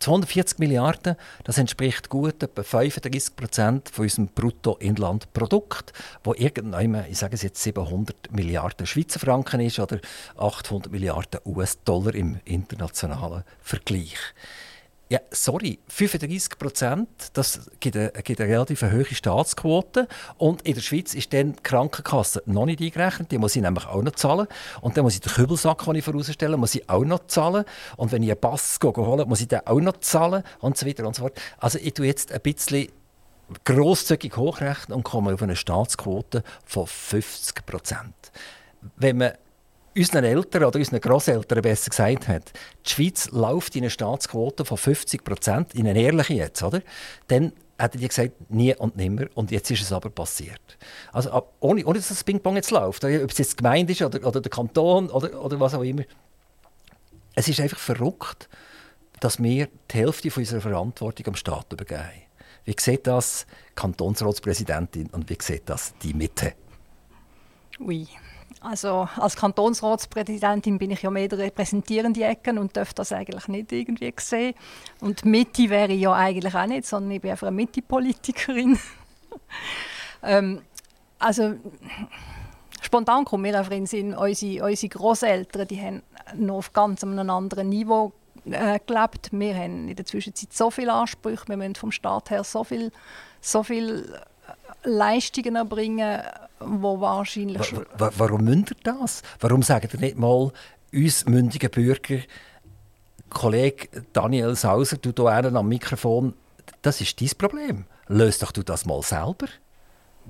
[0.03, 5.93] 240 Milliarden, das entspricht gut etwa 35 Prozent von unserem Bruttoinlandprodukt,
[6.25, 10.01] wo irgendwann, ich sage es jetzt 700 Milliarden Schweizer Franken ist oder
[10.37, 14.19] 800 Milliarden US-Dollar im internationalen Vergleich.
[15.13, 20.09] Ja, sorry, 35 Prozent, das gibt eine, gibt eine relativ hohe Staatsquote.
[20.39, 23.31] Und in der Schweiz ist dann die Krankenkasse noch nicht eingerechnet.
[23.31, 24.47] Die muss ich nämlich auch noch zahlen.
[24.81, 27.67] Und dann muss ich den Kübelsack, den ich vorausstelle, muss ich auch noch zahlen.
[27.99, 30.45] Und wenn ich einen Pass hole, muss ich den auch noch zahlen.
[30.61, 31.39] Und so weiter und so fort.
[31.59, 32.89] Also ich tue jetzt ein bisschen
[33.65, 38.15] grosszügig hochrechnen und komme auf eine Staatsquote von 50 Prozent.
[38.97, 39.33] Wenn man
[39.97, 42.53] unseren Eltern oder unseren Großeltern besser gesagt hat,
[42.87, 46.83] die Schweiz läuft in eine Staatsquote von 50 Prozent, in eine ehrliche jetzt, oder?
[47.29, 49.27] Dann hätten die gesagt, nie und nimmer.
[49.35, 50.79] Und jetzt ist es aber passiert.
[51.13, 54.27] Also ohne, ohne dass das Ping-Pong jetzt läuft, ob es jetzt die Gemeinde ist oder,
[54.27, 56.03] oder der Kanton oder, oder was auch immer.
[57.35, 58.49] Es ist einfach verrückt,
[59.21, 62.23] dass wir die Hälfte unserer Verantwortung am Staat übergeben.
[62.65, 66.55] Wie sieht das die Kantonsratspräsidentin und wie sieht das die Mitte?
[67.81, 68.07] Oui.
[68.63, 74.15] Also als Kantonsratspräsidentin bin ich ja mehr repräsentierende Ecke und darf das eigentlich nicht irgendwie
[74.19, 74.55] sehen.
[75.01, 78.79] Und Mitte wäre ich ja eigentlich auch nicht, sondern ich bin einfach eine Mitte-Politikerin.
[80.23, 80.63] ähm,
[81.19, 81.55] also
[82.81, 86.03] spontan kommt mir einfach in den Sinn, unsere, unsere Großeltern, die haben
[86.37, 88.13] noch auf ganz einem anderen Niveau
[88.45, 89.31] äh, gelebt.
[89.33, 92.93] Wir haben in der Zwischenzeit so viele Ansprüche, wir müssen vom Staat her so viel,
[93.41, 94.21] so viel
[94.85, 96.23] Leistungen erbringen,
[96.61, 97.73] wo wahrscheinlich...
[97.97, 99.23] Wa warum ihr das?
[99.41, 100.53] Warum sagt ihr nicht mal
[100.93, 102.19] uns mündigen Bürger,
[103.31, 106.35] Kollege Daniel Sauser, du hier am Mikrofon,
[106.83, 107.85] das ist dein Problem.
[108.09, 109.47] Löst doch du das mal selber.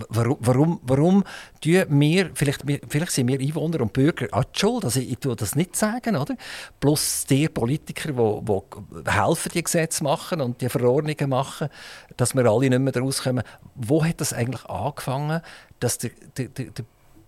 [0.08, 1.24] Warum, warum, warum
[1.60, 5.54] tun wir, vielleicht, vielleicht sind wir Einwohner und Bürger auch schuld, also ich tue das
[5.54, 6.34] nicht sagen, oder?
[6.80, 11.68] Plus die Politiker, die, die helfen, die Gesetze machen und die Verordnungen machen,
[12.16, 13.44] dass wir alle nicht mehr daraus kommen.
[13.74, 15.42] Wo hat das eigentlich angefangen,
[15.78, 16.84] dass der, der, der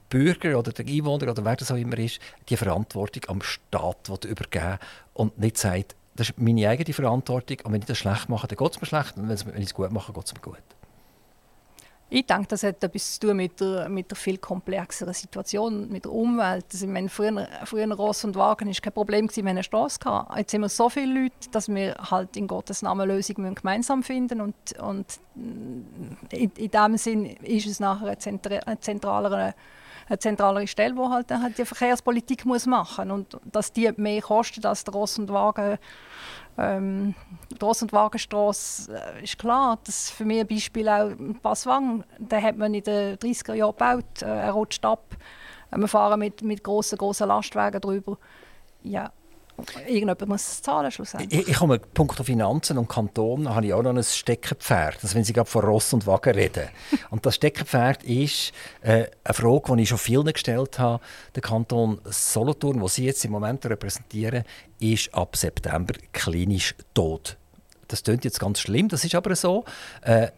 [0.09, 4.79] Bürger oder der Einwohner oder wer das auch immer ist, die Verantwortung am Staat übergeben
[5.13, 8.57] und nicht sagt, das ist meine eigene Verantwortung und wenn ich das schlecht mache, dann
[8.57, 10.63] geht es mir schlecht und wenn ich es gut mache, geht es mir gut.
[12.15, 16.05] Ich denke, das hat etwas zu tun mit der, mit der viel komplexeren Situation, mit
[16.05, 16.65] der Umwelt.
[16.73, 20.39] Also, meine, früher, früher Ross und Wagen war kein Problem, wenn eine Straße hatten.
[20.39, 24.41] Jetzt sind wir so viele Leute, dass wir halt in Gottes Namen Lösungen gemeinsam finden
[24.41, 28.17] und, und in, in diesem Sinn ist es nachher
[28.65, 29.55] eine, zentralere,
[30.07, 33.17] eine zentralere Stelle, die halt, halt die Verkehrspolitik muss machen muss.
[33.17, 35.79] Und dass die mehr kostet als der Ross und Wagen
[36.57, 37.15] ähm,
[37.61, 39.79] Ross- und Wagenstrasse äh, ist klar.
[39.85, 41.11] Das ist für mich ein Beispiel auch
[41.43, 42.05] Passwang.
[42.19, 44.23] Den hat man in den 30er Jahren gebaut.
[44.23, 45.17] Äh, er rutscht ab.
[45.71, 48.19] Äh, wir fahren mit, mit grossen, grossen Lastwagen drüber.
[48.83, 49.13] Ja,
[49.87, 51.41] Irgendjemand muss es zahlen schlussendlich.
[51.41, 54.99] Ich, ich mit Punkt Finanzen und Kanton habe ich auch noch ein Steckenpferd.
[55.03, 56.69] Also wenn Sie gerade von Ross und Wagen reden.
[57.11, 58.53] und das Steckenpferd ist
[58.83, 61.03] äh, eine Frage, die ich schon vielen gestellt habe.
[61.35, 64.45] Der Kanton Solothurn, den Sie jetzt im Moment repräsentieren,
[64.81, 67.37] ist ab September klinisch tot
[67.89, 69.65] das klingt jetzt ganz schlimm, das ist aber so.
[70.03, 70.29] Äh,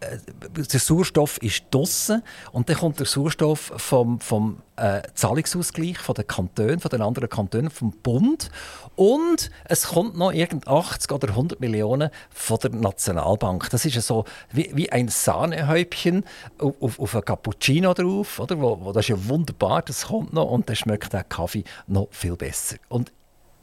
[0.56, 2.22] der Sauerstoff ist draussen
[2.52, 7.28] und dann kommt der Sauerstoff vom, vom äh, Zahlungsausgleich von den Kantonen, von den anderen
[7.28, 8.50] Kantonen, vom Bund
[8.94, 13.68] und es kommt noch irgend 80 oder 100 Millionen von der Nationalbank.
[13.70, 16.24] Das ist so wie, wie ein Sahnehäubchen
[16.58, 18.60] auf, auf, auf ein Cappuccino drauf, oder?
[18.60, 22.08] Wo, wo, das ist ja wunderbar, das kommt noch und dann schmeckt der Kaffee noch
[22.10, 22.76] viel besser.
[22.88, 23.12] Und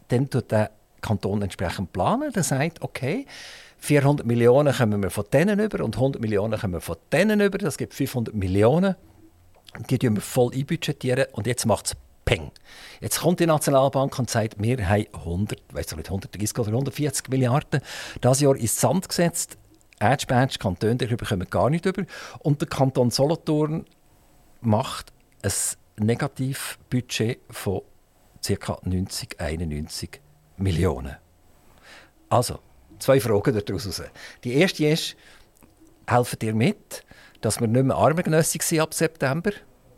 [0.10, 0.72] dann tut der
[1.02, 2.32] Kanton entsprechend planen.
[2.32, 3.28] Der sagt, okay,
[3.84, 7.58] 400 Millionen kommen wir von denen über und 100 Millionen kommen wir von denen über.
[7.58, 8.96] Das gibt 500 Millionen.
[9.90, 12.52] Die tun wir voll einbudgetieren und jetzt macht es Peng.
[13.02, 17.82] Jetzt kommt die Nationalbank und sagt, wir haben 100, weiß nicht, 130 oder 140 Milliarden
[18.22, 19.58] das Jahr ins Sand gesetzt.
[20.00, 22.06] Edge Badge, Kantone darüber kommen gar nicht über.
[22.40, 23.84] Und der Kanton Solothurn
[24.62, 25.12] macht
[25.42, 25.52] ein
[25.98, 27.82] Negativbudget von
[28.48, 28.80] ca.
[28.82, 30.22] 90, 91
[30.56, 31.18] Millionen.
[32.30, 32.60] Also,
[33.00, 34.02] zwei Fragen daraus.
[34.44, 35.16] Die erste ist,
[36.08, 37.04] helfen dir mit,
[37.42, 39.52] dass wir nicht mehr armengenössig sind ab September?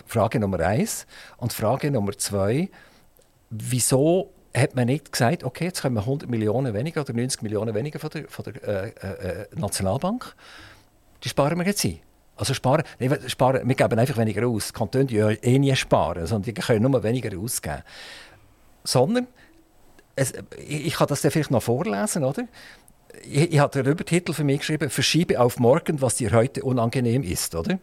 [0.06, 1.06] Frage Nummer eins.
[1.38, 2.70] Und Frage Nummer zwei,
[3.50, 8.00] wieso hat man nicht gesagt, okay, jetzt kommen 100 Millionen weniger oder 90 Millionen weniger
[8.00, 10.36] von der, von der äh, äh, äh, Nationalbank?
[11.24, 12.00] Die sparen wir jetzt ein.
[12.38, 12.84] Also sparen,
[13.28, 14.68] sparen, wir geben einfach weniger aus.
[14.68, 17.84] Die Kantone die eh nie sparen, sondern die können nur weniger ausgeben.
[18.84, 19.28] Sondern,
[20.16, 22.44] es, ich, ich kann das vielleicht noch vorlesen, oder?
[23.24, 27.24] Ich, ich habe den Übertitel für mich geschrieben, verschiebe auf morgen, was dir heute unangenehm
[27.24, 27.80] ist, oder?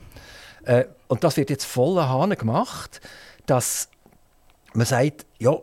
[0.64, 3.00] Äh, und das wird jetzt voller Hahn gemacht,
[3.46, 3.88] dass
[4.74, 5.56] man sagt, ja,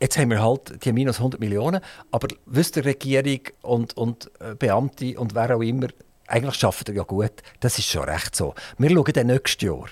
[0.00, 5.18] jetzt haben wir halt die minus 100 Millionen, aber wisst Regierung und, und äh, Beamte
[5.18, 5.88] und wer auch immer,
[6.26, 7.42] eigentlich schaffen ihr ja gut.
[7.60, 8.54] Das ist schon recht so.
[8.78, 9.86] Wir schauen dann nächstes Jahr.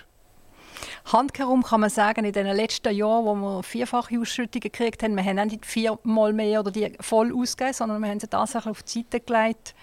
[1.12, 5.24] Handherum kann man sagen, in den letzten Jahren, wo wir vierfache Ausschüttungen gekriegt haben, wir
[5.24, 9.01] haben nicht viermal mehr oder die voll ausgegeben, sondern wir haben sie tatsächlich auf die
[9.01, 9.74] Seite gelegt,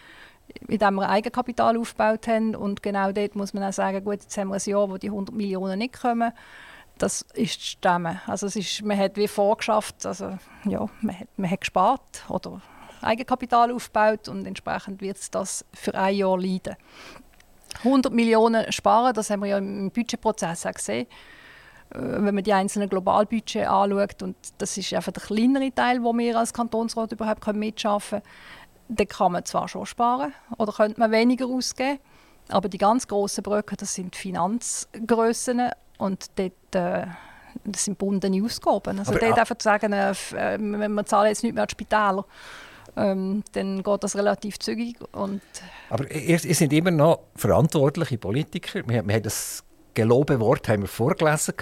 [0.68, 2.56] indem wir Eigenkapital aufgebaut haben.
[2.56, 5.08] Und genau dort muss man auch sagen, gut, jetzt haben wir ein Jahr, wo die
[5.08, 6.32] 100 Millionen nicht kommen.
[6.98, 8.22] Das ist die Stimme.
[8.28, 12.62] Also es ist, man hat wie vorgeschafft, also ja, man hat, man hat gespart oder
[13.02, 16.76] Eigenkapital aufgebaut und entsprechend wird es das für ein Jahr leiden.
[17.80, 21.08] 100 Millionen sparen, das haben wir ja im Budgetprozess auch gesehen.
[21.92, 26.38] wenn man die einzelnen Globalbudgets anschaut, und das ist einfach der kleinere Teil, wo wir
[26.38, 28.34] als Kantonsrat überhaupt mitschaffen können,
[28.90, 32.00] dann kann man zwar schon sparen oder könnte man weniger ausgeben,
[32.50, 35.70] aber die ganz grossen Brücken, das sind Finanzgrössen
[36.00, 37.06] und dort, äh,
[37.66, 39.00] das sind bundene Ausgaben.
[39.00, 41.74] Also aber, dort einfach zu sagen, äh, äh wir zahlen jetzt nicht mehr an die
[41.74, 42.26] Spitäler,
[43.00, 44.98] ähm, dann geht das relativ zügig.
[45.12, 45.42] Und
[45.90, 48.82] aber ihr, ihr seid immer noch verantwortliche Politiker.
[48.88, 51.56] Wir, wir haben das gelobe Wort haben wir vorgelesen.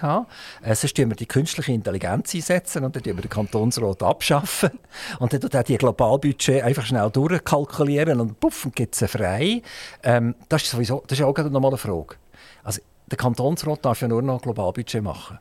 [0.61, 4.71] Äh, sonst wir die künstliche Intelligenz einsetzen und dann wir den Kantonsrat abschaffen.
[5.19, 9.61] Und dann auch die Globalbudget einfach schnell durchkalkulieren und puff, gibt es frei.
[10.03, 12.15] Ähm, das ist sowieso das ist auch nochmal eine Frage.
[12.63, 15.39] Also, der Kantonsrat darf ja nur noch Globalbudget machen.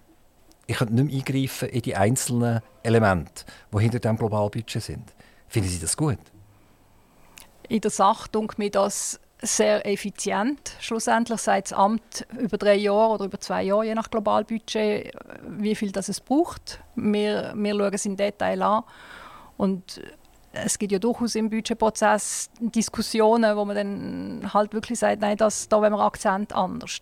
[0.69, 5.16] Ich kann nicht mehr eingreifen in die einzelnen Elemente, die hinter dem Globalbudget sind.
[5.49, 6.19] Finden Sie das gut?
[7.69, 10.73] In der Sache denke mir das sehr effizient.
[10.81, 15.13] Schlussendlich sagt das Amt über drei Jahre oder über zwei Jahre, je nach Globalbudget,
[15.49, 16.81] wie viel das es braucht.
[16.95, 18.83] Wir, wir schauen es im Detail an.
[19.57, 20.01] Und
[20.53, 25.69] es gibt ja durchaus im Budgetprozess Diskussionen, wo man dann halt wirklich sagt, nein, das,
[25.69, 27.01] da wollen wir Akzent anders.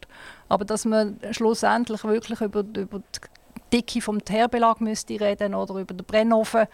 [0.49, 3.21] Aber dass man schlussendlich wirklich über, über die
[3.73, 6.67] Dicke vom Teerbelag müsste reden oder über den Brennofen,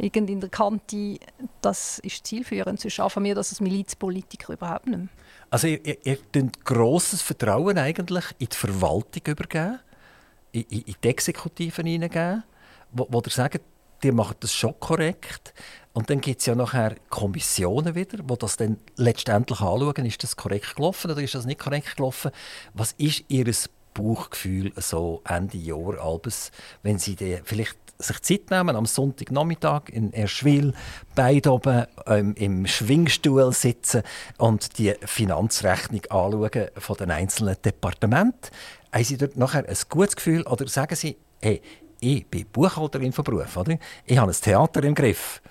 [0.00, 1.18] irgendwie in der Kante,
[1.60, 2.80] das ist zielführend.
[2.80, 5.08] Sonst schaffen wir das als Milizpolitiker überhaupt nicht mehr.
[5.50, 9.80] Also ihr, ihr, ihr grosses Vertrauen eigentlich in die Verwaltung übergeben,
[10.52, 12.44] in, in, die Exekutive hineingeben,
[12.92, 13.60] wo, wo ihr sagt,
[14.02, 15.52] die machen das schon korrekt.
[15.92, 20.36] Und dann gibt es ja nachher Kommissionen wieder, die das dann letztendlich anschauen, ist das
[20.36, 22.30] korrekt gelaufen oder ist das nicht korrekt gelaufen.
[22.74, 23.52] Was ist Ihr
[23.92, 30.74] Bauchgefühl so Ende Jahr, albes, wenn Sie vielleicht sich Zeit nehmen, am Sonntagnachmittag in Erschwil,
[31.14, 34.02] beide oben ähm, im Schwingstuhl sitzen
[34.38, 38.50] und die Finanzrechnung anschauen von den einzelnen Departementen.
[38.92, 41.62] Haben Sie dort nachher ein gutes Gefühl oder sagen Sie, hey,
[42.00, 43.76] ich bin Buchhalterin von Beruf, oder?
[44.06, 45.42] ich habe ein Theater im Griff.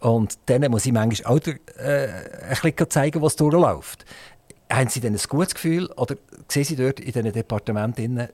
[0.00, 2.08] Und dann muss ich manchmal auch äh,
[2.48, 4.04] ein bisschen zeigen, was durchläuft.
[4.70, 6.16] Haben Sie denn ein gutes Gefühl oder
[6.48, 8.30] sehen Sie dort in diesen Departementen eine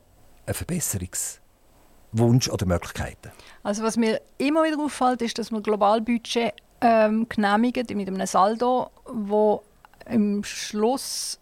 [0.49, 1.43] Verbesserungs-
[2.18, 3.30] Wunsch oder Möglichkeiten?
[3.62, 8.90] Also was mir immer wieder auffällt, ist, dass wir Globalbudget ähm, genehmigen mit einem Saldo,
[9.06, 9.62] wo
[10.06, 11.38] im Schluss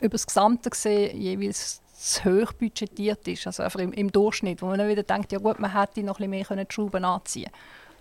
[0.00, 4.66] über das Gesamte gesehen jeweils zu hoch budgetiert ist, also einfach im, im, Durchschnitt, wo
[4.66, 7.50] man dann wieder denkt, ja gut, man hätte noch ein bisschen mehr die Schrauben anziehen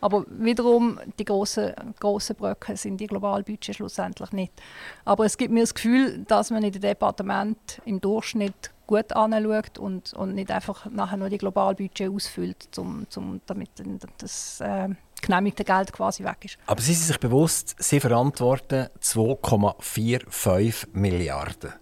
[0.01, 4.53] aber wiederum, die grossen, grossen Brücken sind die Globalbudget schlussendlich nicht.
[5.05, 9.77] Aber es gibt mir das Gefühl, dass man in dem Departement im Durchschnitt gut anschaut
[9.77, 13.69] und, und nicht einfach nachher nur die Globalbudget ausfüllt, zum, zum, damit
[14.17, 14.89] das äh,
[15.21, 16.57] genehmigte Geld quasi weg ist.
[16.65, 21.73] Aber Sie sind sich bewusst, Sie verantworten 2,45 Milliarden.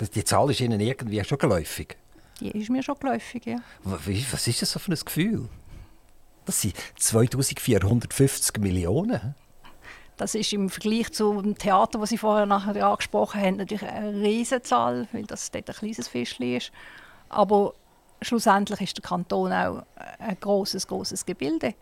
[0.00, 1.96] Die Zahl ist Ihnen irgendwie schon geläufig?
[2.40, 3.58] Die ist mir schon geläufig, ja.
[3.82, 5.48] Was ist das so für ein Gefühl?
[6.46, 9.34] Das sind 2450 Millionen.
[10.16, 15.06] Das ist im Vergleich zum Theater, das Sie vorher nachher angesprochen haben, natürlich eine Riesenzahl,
[15.12, 16.72] weil das dort ein kleines Fischchen ist.
[17.28, 17.74] Aber
[18.22, 19.82] schlussendlich ist der Kanton auch
[20.18, 21.74] ein großes, großes Gebilde.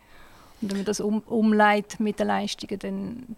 [0.60, 3.36] Und wenn man das um, umleitet mit den Leistungen, dann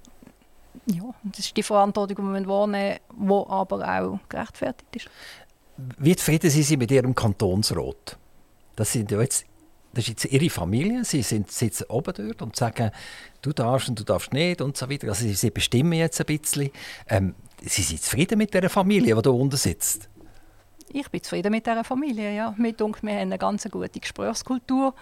[0.87, 5.11] ja, das ist die Verantwortung, die man wahrnehmen die aber auch gerechtfertigt ist.
[5.99, 8.17] Wie zufrieden sind Sie mit Ihrem Kantonsrat?
[8.77, 9.45] Das sind ja jetzt
[9.97, 12.91] das ist jetzt ihre Familie, sie sind, sitzen oben dort und sagen,
[13.41, 15.09] du darfst und du darfst nicht und so weiter.
[15.09, 16.71] Also sie, bestimmen jetzt ein bisschen.
[17.09, 20.11] Ähm, sie sind zufrieden mit der Familie, die da unten sitzt?
[20.93, 22.55] Ich bin zufrieden mit dieser Familie, ja.
[22.59, 24.95] Mir denke, wir haben eine ganz gute Gesprächskultur.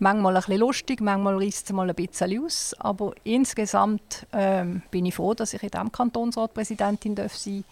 [0.00, 2.74] Manchmal ein bisschen lustig, manchmal reißt es mal ein bisschen aus.
[2.80, 7.64] Aber insgesamt ähm, bin ich froh, dass ich in diesem Kantonsrat Präsidentin sein darf.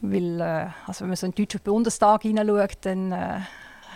[0.00, 3.40] Weil, äh, also wenn man so in den deutschen Bundestag hineinschaut, dann äh,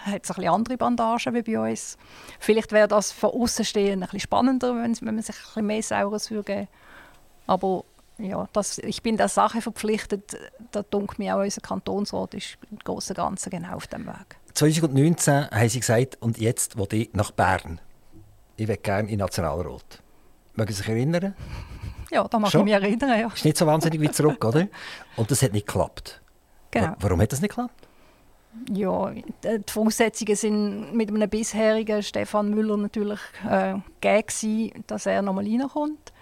[0.05, 1.97] hat es ein andere Bandagen wie bei uns.
[2.39, 5.67] Vielleicht wäre das von außen stehen ein bisschen spannender, wenn, wenn man sich ein bisschen
[5.67, 6.69] mehr Saures würde
[7.47, 7.85] Aber
[8.19, 10.37] ja, das, ich bin der Sache verpflichtet.
[10.71, 14.37] Da denke mir auch, unser Kantonsrat ist im Großen und Ganzen genau auf dem Weg.
[14.55, 17.81] 2019 haben Sie gesagt, und jetzt will ich nach Bern.
[18.57, 20.03] Ich will gerne in den Nationalrat.
[20.55, 21.35] Mögen Sie sich erinnern?
[22.11, 23.19] Ja, da mag ich mich erinnern.
[23.19, 23.29] Ja.
[23.29, 24.69] Ist nicht so wahnsinnig wie zurück, oder?
[25.17, 26.21] Und das hat nicht geklappt.
[26.71, 26.95] Genau.
[27.01, 27.89] Warum hat das nicht geklappt?
[28.71, 35.47] Ja, die Voraussetzungen sind mit einem bisherigen Stefan Müller natürlich äh, gegeben, dass er nochmal
[35.47, 36.13] reinkommt.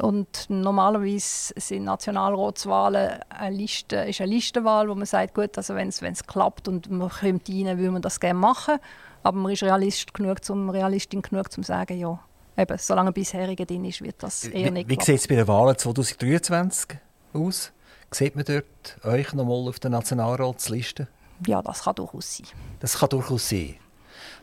[0.00, 5.88] Und normalerweise sind Nationalratswahlen eine Liste, ist eine Listenwahl, wo man sagt, gut, also wenn
[5.88, 8.78] es klappt und man kommt rein, will man das gerne machen.
[9.22, 12.18] Aber man ist Realist genug, zum, Realistin genug, um zu sagen, ja,
[12.58, 15.36] eben, solange ein bisheriger drin ist, wird das eher nicht Wie, wie sieht es bei
[15.36, 16.98] den Wahlen 2023
[17.32, 17.72] aus?
[18.14, 18.64] Sieht man dort
[19.02, 21.08] euch noch mal auf der Nationalratsliste?
[21.48, 22.46] Ja, das kann durchaus sein.
[22.78, 23.74] Das kann durchaus sein.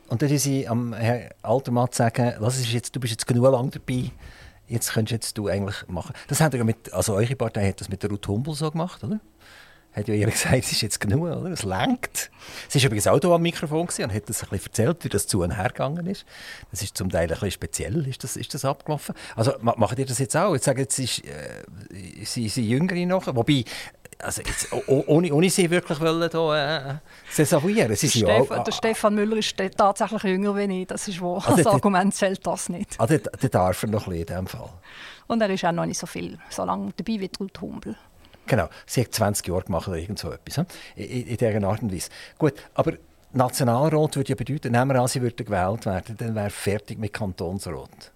[0.10, 3.72] Und dann sie am Herrn Altermann sagen, was ist jetzt, du bist jetzt genug lang
[3.72, 4.12] dabei,
[4.68, 6.14] jetzt könntest jetzt du eigentlich machen.
[6.28, 9.06] Das hat ja mit, also eure Partei hat das mit der Ruth Humbel so gemacht,
[9.06, 9.22] oder?
[9.94, 11.52] Hat ja ihr gesagt, es ist jetzt genug, oder?
[11.52, 12.32] Es lenkt.
[12.68, 15.28] Sie war übrigens auch hier am Mikrofon und hat das ein bisschen erzählt, wie das
[15.28, 16.26] zu und her gegangen ist.
[16.72, 19.16] Das ist zum Teil ein bisschen speziell, ist das, ist das abgelaufen.
[19.36, 20.54] Also macht ihr das jetzt auch?
[20.54, 21.64] Jetzt sagen jetzt ist, äh,
[22.24, 23.66] sie, sie Jüngere noch, wobei
[24.24, 26.96] also jetzt, ohne, ohne sie wirklich wollen da, äh,
[27.36, 27.96] desavouieren.
[27.96, 31.44] Sie der, Stefan, auch, der Stefan Müller ist tatsächlich jünger als ich, das ist wahr.
[31.46, 33.00] Also das Argument zählt das nicht.
[33.00, 34.70] Also der, der darf er noch ein bisschen in diesem Fall.
[35.28, 37.96] Und er ist auch noch nicht so viel, so lange dabei wie Ruth Humbel.
[38.52, 40.66] Genau, sie hat 20 Jahre gemacht oder irgend so etwas,
[40.98, 42.10] in, in dieser Art und Weise.
[42.38, 42.96] Gut, aber
[43.32, 47.14] Nationalrat würde ja bedeuten, nehmen wir an, sie würde gewählt werden, dann wäre fertig mit
[47.14, 48.12] Kantonsrat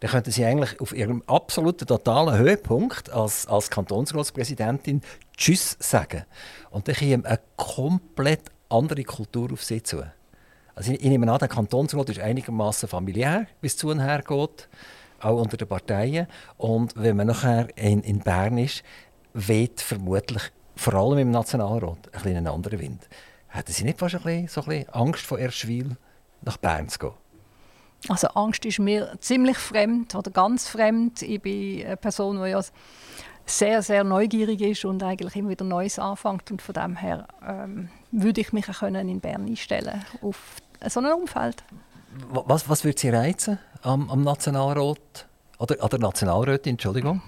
[0.00, 5.00] dann könnten Sie eigentlich auf Ihrem absoluten totalen Höhepunkt als, als Kantonsratspräsidentin
[5.36, 6.24] Tschüss sagen.
[6.70, 10.02] Und dann käme eine komplett andere Kultur auf Sie zu.
[10.74, 14.22] Also ich, ich nehme an, der Kantonsrat ist einigermaßen familiär, wie es zu und her
[14.26, 14.68] geht,
[15.20, 16.26] auch unter den Parteien.
[16.56, 18.82] Und wenn man nachher in, in Bern ist,
[19.34, 20.42] weht vermutlich,
[20.76, 23.08] vor allem im Nationalrat, ein bisschen einen anderen Wind.
[23.48, 25.96] Hätten Sie nicht fast ein bisschen, so ein bisschen Angst vor Erschwil
[26.42, 27.12] nach Bern zu gehen?
[28.08, 31.22] Also Angst ist mir ziemlich fremd oder ganz fremd.
[31.22, 32.60] Ich bin eine Person, die ja
[33.46, 36.50] sehr, sehr neugierig ist und eigentlich immer wieder Neues anfängt.
[36.50, 40.56] Und von dem her ähm, würde ich mich auch in Bern einstellen auf
[40.88, 41.62] so ein Umfeld.
[42.30, 45.26] Was, was würde Sie reizen am, am Nationalrat?
[45.58, 47.22] Oder an der Nationalrätin, Entschuldigung?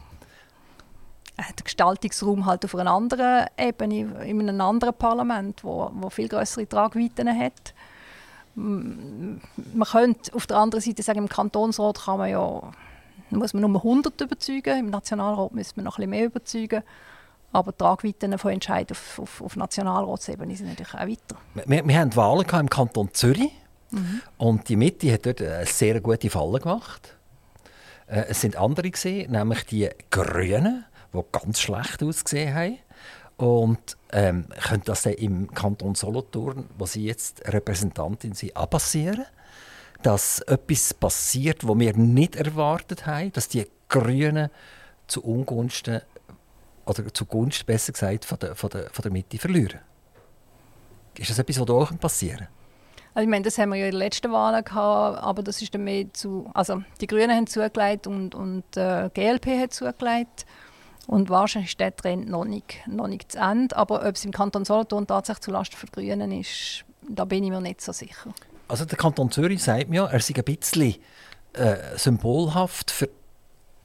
[1.37, 6.69] Der Gestaltungsraum halt auf einer anderen Ebene, in einem anderen Parlament, wo, wo viel größere
[6.69, 7.75] Tragweiten hat
[8.57, 9.41] man
[9.91, 12.63] könnte auf der anderen Seite sagen, im Kantonsrat kann man ja,
[13.31, 16.83] muss man nur 100 überzeugen, im Nationalrat müsste man noch ein bisschen mehr überzeugen.
[17.53, 21.67] Aber die Tragweiten von Entscheidungen auf, auf, auf Nationalratsebene sind natürlich auch weiter.
[21.67, 23.53] Wir, wir haben Wahlen im Kanton Zürich
[23.91, 24.23] mhm.
[24.39, 27.17] und die Mitte hat dort eine sehr gute Falle gemacht.
[28.07, 30.85] Äh, es sind andere gesehen, nämlich die Grünen,
[31.15, 32.79] die ganz schlecht ausgesehen haben.
[33.37, 39.25] Und ähm, könnte das dann im Kanton Solothurn, wo Sie jetzt Repräsentantin sind, auch passieren?
[40.03, 44.51] Dass etwas passiert, was wir nicht erwartet haben, dass die Grünen
[45.07, 46.03] zu Ungunsten
[46.87, 49.81] oder zugunsten besser gesagt von der, von der, von der Mitte verlieren?
[51.17, 52.49] Ist das etwas, was da auch passieren
[53.15, 55.73] also ich meine, das haben wir ja in den letzten Wahlen gehabt, aber das ist
[55.73, 60.45] dann mehr zu, also die Grünen haben zugelegt und, und äh, GLP hat zugelegt
[61.07, 63.77] und wahrscheinlich ist der Trend noch nicht, noch nicht zu Ende.
[63.77, 67.61] Aber ob es im Kanton Solothurn tatsächlich zulasten der Grünen ist, da bin ich mir
[67.61, 68.33] nicht so sicher.
[68.69, 70.97] Also der Kanton Zürich sagt mir, er sei ein bisschen
[71.53, 73.11] äh, symbolhaft für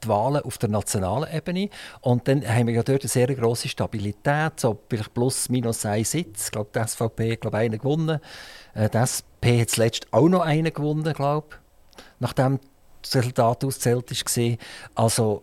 [0.02, 1.68] die Wahlen auf der nationalen Ebene.
[2.00, 6.04] Und dann haben wir ja dort eine sehr grosse Stabilität, so vielleicht plus minus ein
[6.04, 6.46] Sitz.
[6.46, 8.18] Ich glaube, die SVP hat einen gewonnen.
[8.74, 11.56] Äh, die SP hat zuletzt auch noch einen gewonnen, glaube
[12.18, 12.60] nachdem
[13.02, 14.56] das Resultat ausgezählt war.
[14.94, 15.42] Also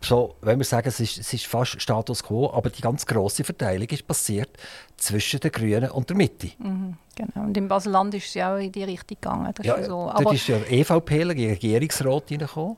[0.00, 3.42] so, wenn wir sagen, es ist, es ist fast Status quo, aber die ganz große
[3.42, 4.50] Verteilung ist passiert
[4.96, 6.50] zwischen den Grünen und der Mitte.
[6.58, 7.46] Mhm, genau.
[7.46, 9.52] Und im Baselland ist es ja auch in die Richtung gegangen.
[9.54, 10.10] Das ja, ist so.
[10.10, 12.76] aber ist ja EVP, der Regierungsrat, reingekommen.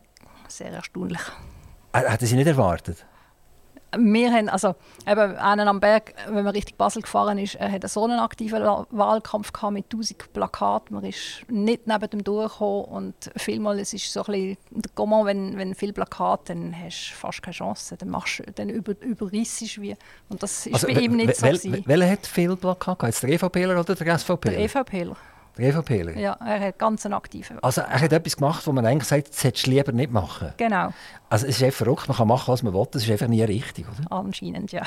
[0.49, 1.21] Sehr erstaunlich.
[1.93, 3.05] Hätten Sie nicht erwartet?
[3.97, 4.75] Wir haben, also
[5.07, 8.63] eben einen am Berg, wenn man Richtung Basel gefahren ist, er hat so einen aktiven
[8.63, 10.95] Wahlkampf gehabt mit 1000 Plakaten.
[10.95, 15.27] Man ist nicht neben dem durchgekommen und vielmal es ist so ein bisschen der Comment,
[15.27, 17.97] wenn, wenn viel Plakate, dann hast du fast keine Chance.
[17.97, 19.97] Dann, machst, dann über, überrissest wie.
[20.29, 21.47] Und das ist also, bei ihm nicht so.
[21.47, 23.07] Welcher hat viel Plakate?
[23.07, 24.53] Jetzt der EVPler oder der SVPler?
[24.53, 25.17] Der EVPler.
[25.57, 26.17] Der EVPler?
[26.17, 27.59] Ja, er hat ganz einen aktiven.
[27.63, 30.53] Also er hat etwas gemacht, wo man eigentlich sagt, das hättest du lieber nicht machen.
[30.57, 30.93] Genau.
[31.29, 33.43] Also es ist einfach verrückt, man kann machen, was man will, das ist einfach nie
[33.43, 34.13] richtig, oder?
[34.13, 34.83] Anscheinend, ja.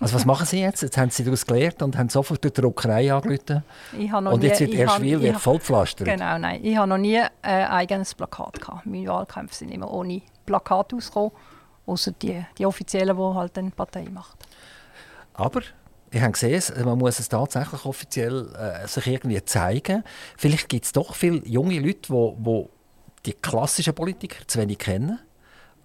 [0.00, 0.82] Also was machen Sie jetzt?
[0.82, 3.62] Jetzt haben Sie daraus gelernt und haben sofort die Druckerei angerufen.
[3.92, 6.06] und jetzt wird Erschwil wird vollpflastert.
[6.06, 6.60] Genau, nein.
[6.62, 8.86] Ich habe noch nie ein eigenes Plakat gehabt.
[8.86, 11.32] Meine Wahlkämpfe sind immer ohne Plakat ausgekommen,
[11.86, 14.46] außer die, die offiziellen, die halt die Partei macht.
[15.34, 15.62] Aber
[16.10, 20.04] ich habe gesehen, man muss es tatsächlich offiziell äh, sich irgendwie zeigen.
[20.36, 22.68] Vielleicht gibt es doch viele junge Leute, die, die
[23.26, 25.18] die klassischen Politiker zu wenig kennen.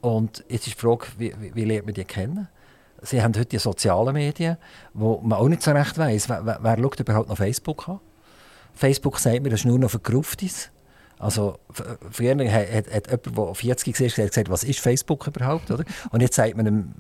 [0.02, 2.48] Und jetzt ist die Frage, wie, wie, wie lernt man die kennen?
[3.02, 4.58] Sie haben heute die sozialen Medien,
[4.94, 8.00] wo man auch nicht so recht weiß, wer, wer, wer schaut überhaupt noch Facebook an.
[8.74, 10.72] Facebook sagt mir, das ist nur noch für Gruftis.
[11.24, 11.58] Also
[12.12, 15.72] früher hat, hat, hat jemand, der 40 war, gesagt, was ist Facebook überhaupt?
[15.72, 15.86] Oder?
[16.12, 16.94] Und jetzt sagt man ihm,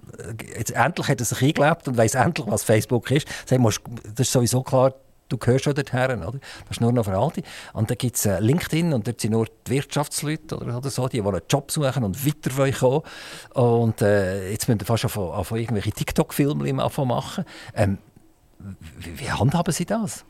[0.57, 3.27] jetzt endlich hat er sich eingelebt und weiß endlich, was Facebook ist.
[3.45, 4.93] Sagt, das ist sowieso klar,
[5.27, 6.39] du gehörst schon dorthin, oder?
[6.67, 7.43] Das ist nur noch für Alte.
[7.73, 11.07] Und dann gibt es äh, LinkedIn und dort sind nur die Wirtschaftsleute oder, oder so,
[11.07, 13.01] die wollen einen Job suchen und weiter wollen kommen.
[13.53, 17.45] Und äh, jetzt müssen wir fast von irgendwelche TikTok-Filme machen.
[17.75, 17.97] Ähm,
[18.99, 20.23] Wie, wie handhaben Sie das?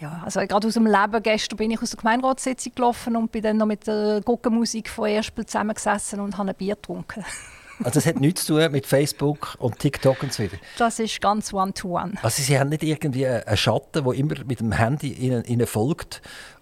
[0.00, 1.22] Ja, also gerade aus dem Leben.
[1.22, 5.08] Gestern bin ich aus der Gemeinderatssitzung gelaufen und bin dann noch mit der Guckenmusik von
[5.08, 7.24] Erspel zusammengesessen und habe ein Bier getrunken.
[7.82, 10.58] Also es hat nichts zu tun mit Facebook und TikTok und so weiter?
[10.76, 12.12] Das ist ganz one-to-one.
[12.12, 12.18] -one.
[12.22, 16.20] Also Sie haben nicht irgendwie einen Schatten, der immer mit dem Handy Ihnen, Ihnen folgt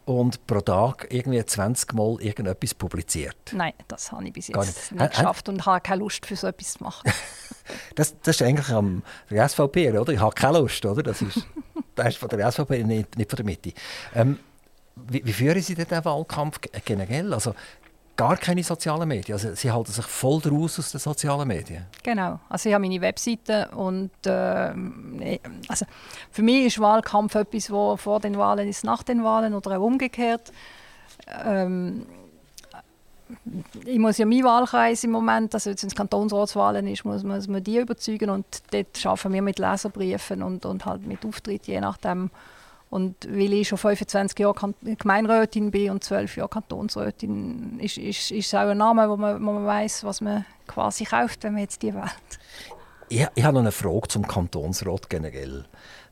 [0.08, 3.36] und pro Tag irgendwie 20 Mal irgendetwas publiziert?
[3.52, 6.46] Nein, das habe ich bis jetzt nicht, nicht geschafft und habe keine Lust, für so
[6.46, 7.10] etwas zu machen.
[7.94, 10.12] das, das ist eigentlich am SVP, oder?
[10.12, 11.02] Ich habe keine Lust, oder?
[11.02, 11.46] Das ist,
[11.98, 13.72] das ist von der SVP, nicht, nicht von der Mitte.
[14.14, 14.38] Ähm,
[15.08, 17.32] wie, wie, führen Sie denn den Wahlkampf generell?
[17.32, 17.54] Also,
[18.18, 19.34] gar keine sozialen Medien.
[19.34, 21.86] Also sie halten sich voll draus aus den sozialen Medien.
[22.02, 22.40] Genau.
[22.48, 25.38] Also ich habe meine Webseite und äh,
[25.68, 25.86] also
[26.32, 29.84] für mich ist Wahlkampf etwas, wo vor den Wahlen ist, nach den Wahlen oder auch
[29.84, 30.52] umgekehrt.
[31.44, 32.06] Ähm,
[33.84, 37.62] ich muss ja meinen Wahlkreis im Moment, also wenn es Kantonsratswahlen ist, muss, muss man
[37.62, 42.30] die überzeugen und dort arbeiten wir mit Leserbriefen und, und halt mit Auftritt, je nachdem,
[42.90, 48.46] und weil ich schon 25 Jahre Gemeinderätin bin und 12 Jahre Kantonsrätin, ist, ist, ist
[48.46, 51.62] es auch ein Name, wo man, wo man weiß, was man quasi kauft, wenn man
[51.62, 52.38] jetzt die wählt.
[53.10, 55.64] Ich, ich habe noch eine Frage zum Kantonsrat generell.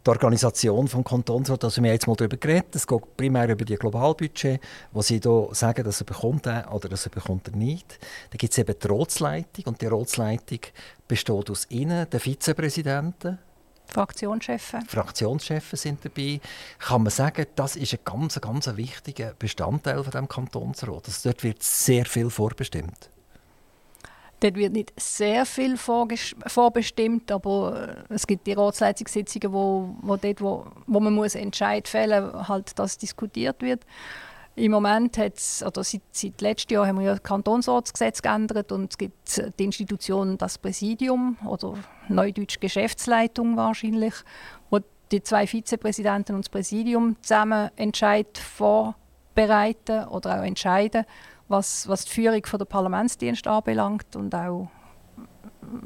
[0.07, 3.65] Die Organisation des Kantonsrat, also wir haben jetzt mal darüber geredet, es geht primär über
[3.65, 4.61] die Globalbudget,
[4.93, 7.99] wo sie da sagen, dass er bekommt oder dass er bekommt er nicht.
[8.31, 10.61] Da gibt es eben die Ratsleitung und die Ratsleitung
[11.09, 13.41] besteht aus Ihnen, den Vizepräsidenten,
[13.87, 14.75] Fraktionschefs.
[14.87, 16.41] Fraktionschefs sind dabei.
[16.79, 21.07] Kann man sagen, das ist ein ganz, ganz wichtiger Bestandteil von dem Kantonsrat.
[21.07, 23.11] Also dort wird sehr viel vorbestimmt.
[24.41, 30.41] Dort wird nicht sehr viel vorbestimmt, aber äh, es gibt die Ratsleitungssitzungen, wo, wo, dort,
[30.43, 33.87] wo, wo man muss Entscheid fällen halt das diskutiert wird.
[34.55, 38.73] Im Moment hat es, oder seit, seit letztem Jahr haben wir ja das Kantonsratsgesetz geändert
[38.73, 41.75] und es gibt die Institution das Präsidium oder
[42.09, 44.15] Neudeutsch Geschäftsleitung wahrscheinlich,
[44.71, 44.81] wo
[45.13, 51.05] die zwei Vizepräsidenten und das Präsidium zusammen Entscheid vorbereiten oder auch entscheiden,
[51.49, 54.69] was, was die Führung von der Parlamentsdienst anbelangt und auch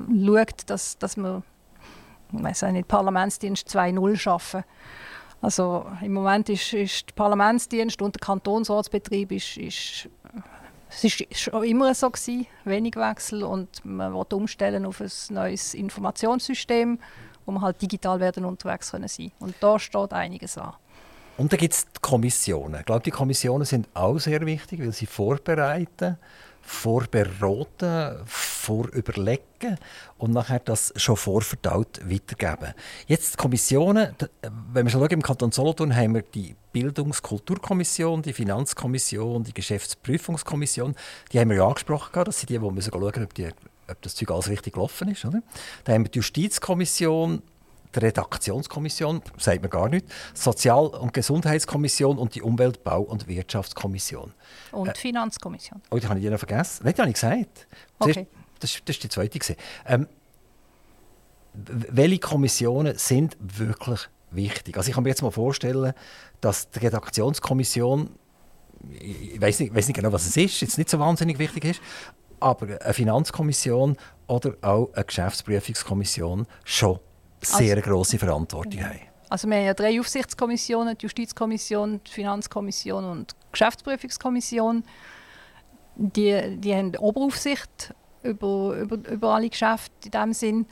[0.08, 1.42] schaut, dass, dass wir
[2.32, 4.64] ich weiß nicht, Parlamentsdienst 2.0 schaffen.
[5.42, 10.08] Also im Moment ist, ist der Parlamentsdienst und der Kantonsratsbetrieb ist, ist
[10.92, 15.74] es ist schon immer so gewesen, wenig Wechsel und man will umstellen auf ein neues
[15.74, 16.98] Informationssystem,
[17.46, 19.08] man halt digital werden unterwegs können.
[19.38, 20.74] Und da steht einiges an.
[21.40, 22.80] Und da gibt es die Kommissionen.
[22.80, 26.18] Ich glaube, die Kommissionen sind auch sehr wichtig, weil sie vorbereiten
[26.60, 29.78] vorberaten, vorüberlegen
[30.18, 32.74] und nachher das schon vorverdaut weitergeben.
[33.06, 34.14] Jetzt die Kommissionen,
[34.72, 40.94] wenn wir schon schauen, im Kanton Solothurn haben wir die Bildungskulturkommission, die Finanzkommission, die Geschäftsprüfungskommission,
[41.32, 43.48] die haben wir ja angesprochen, das sind die, die müssen schauen, ob, die,
[43.88, 45.24] ob das Zeug alles richtig gelaufen ist.
[45.24, 45.42] Oder?
[45.84, 47.42] Dann haben wir die Justizkommission,
[47.94, 54.32] die Redaktionskommission, sagt man gar nicht, Sozial- und Gesundheitskommission und die Umwelt-, Bau- und Wirtschaftskommission.
[54.72, 55.82] Und die äh, Finanzkommission.
[55.90, 56.84] Oh, die habe ich noch vergessen.
[56.84, 57.66] Nein, die habe ich gesagt.
[57.98, 58.26] Okay.
[58.60, 59.56] Das, das ist die zweite.
[59.86, 60.06] Ähm,
[61.54, 64.76] welche Kommissionen sind wirklich wichtig?
[64.76, 65.92] Also ich kann mir jetzt mal vorstellen,
[66.40, 68.10] dass die Redaktionskommission,
[68.98, 71.80] ich weiß nicht, nicht genau, was es ist, jetzt nicht so wahnsinnig wichtig ist,
[72.38, 77.00] aber eine Finanzkommission oder auch eine Geschäftsprüfungskommission schon
[77.42, 79.00] sehr also, grosse Verantwortung haben.
[79.28, 84.84] Also wir haben ja drei Aufsichtskommissionen, die Justizkommission, die Finanzkommission und die Geschäftsprüfungskommission.
[85.94, 90.66] Die, die haben Oberaufsicht über, über, über alle Geschäfte in diesem Sinn.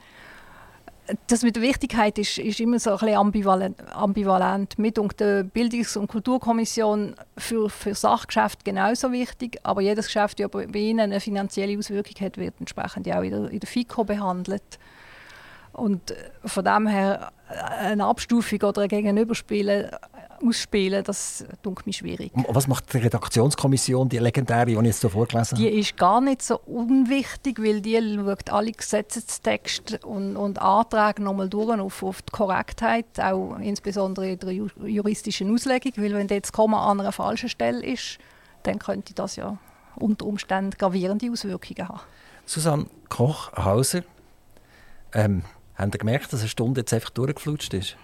[1.27, 3.95] Das mit der Wichtigkeit ist, ist immer so ein bisschen ambivalent.
[3.95, 4.77] ambivalent.
[4.77, 10.51] Mit und der Bildungs- und Kulturkommission für, für Sachgeschäfte genauso wichtig, aber jedes Geschäft, das
[10.51, 14.77] bei Ihnen eine finanzielle Auswirkung hat, wird entsprechend auch in der, in der FICO behandelt.
[15.73, 16.13] Und
[16.45, 19.89] von dem her eine Abstufung oder ein Gegenüberspielen
[20.45, 22.31] ausspielen, das tut mir schwierig.
[22.47, 25.69] Was macht die Redaktionskommission, die legendäre, die ich jetzt so vorgelesen habe?
[25.69, 31.49] Die ist gar nicht so unwichtig, weil die schaut alle Gesetzestexte und, und Anträge nochmal
[31.49, 36.89] durch auf, auf die Korrektheit, auch insbesondere in der juristischen Auslegung, weil wenn jetzt Komma
[36.89, 38.17] an einer falschen Stelle ist,
[38.63, 39.57] dann könnte das ja
[39.95, 41.99] unter Umständen gravierende Auswirkungen haben.
[42.45, 44.03] Susanne Koch-Hauser,
[45.13, 45.43] ähm,
[45.79, 47.97] haben Sie gemerkt, dass eine Stunde jetzt einfach durchgeflutscht ist?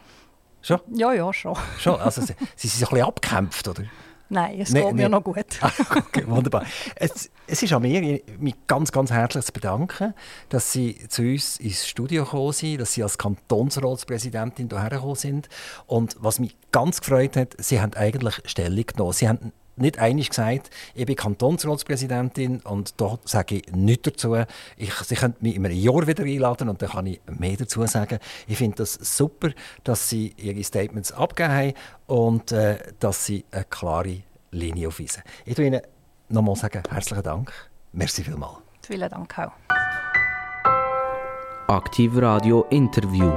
[0.62, 0.80] Schon?
[0.94, 1.56] Ja, ja, schon.
[1.78, 2.00] schon?
[2.00, 3.84] Also, Sie, Sie sind ein bisschen abgekämpft, oder?
[4.28, 5.10] Nein, es nee, geht mir nee.
[5.10, 5.46] noch gut.
[5.62, 6.66] Ah, okay, wunderbar.
[6.96, 10.16] Es, es ist an mir, mich ganz, ganz herzlich zu bedanken,
[10.50, 15.50] dass Sie zu uns ins Studio gekommen sind, dass Sie als Kantonsratspräsidentin hierher gekommen sind.
[15.86, 19.14] Und was mich ganz gefreut hat, Sie haben eigentlich Stellung genommen.
[19.14, 24.36] Sie haben nicht einig gesagt, ich bin Kantonsratspräsidentin und da sage ich nichts dazu.
[24.78, 27.86] Ich, sie können mich in einem Jahr wieder einladen und dann kann ich mehr dazu
[27.86, 28.20] sagen.
[28.48, 29.50] Ich finde das super,
[29.84, 31.74] dass Sie Ihre Statements abgegeben haben
[32.08, 34.22] und äh, dass Sie eine klare
[34.52, 35.24] Linie aufweisen.
[35.46, 35.82] Ich würde Ihnen
[36.30, 37.52] nochmal sagen, herzlichen Dank.
[37.92, 38.58] Merci vielmals.
[38.82, 39.52] Vielen Dank auch.
[41.68, 43.34] Aktiv Radio Interview.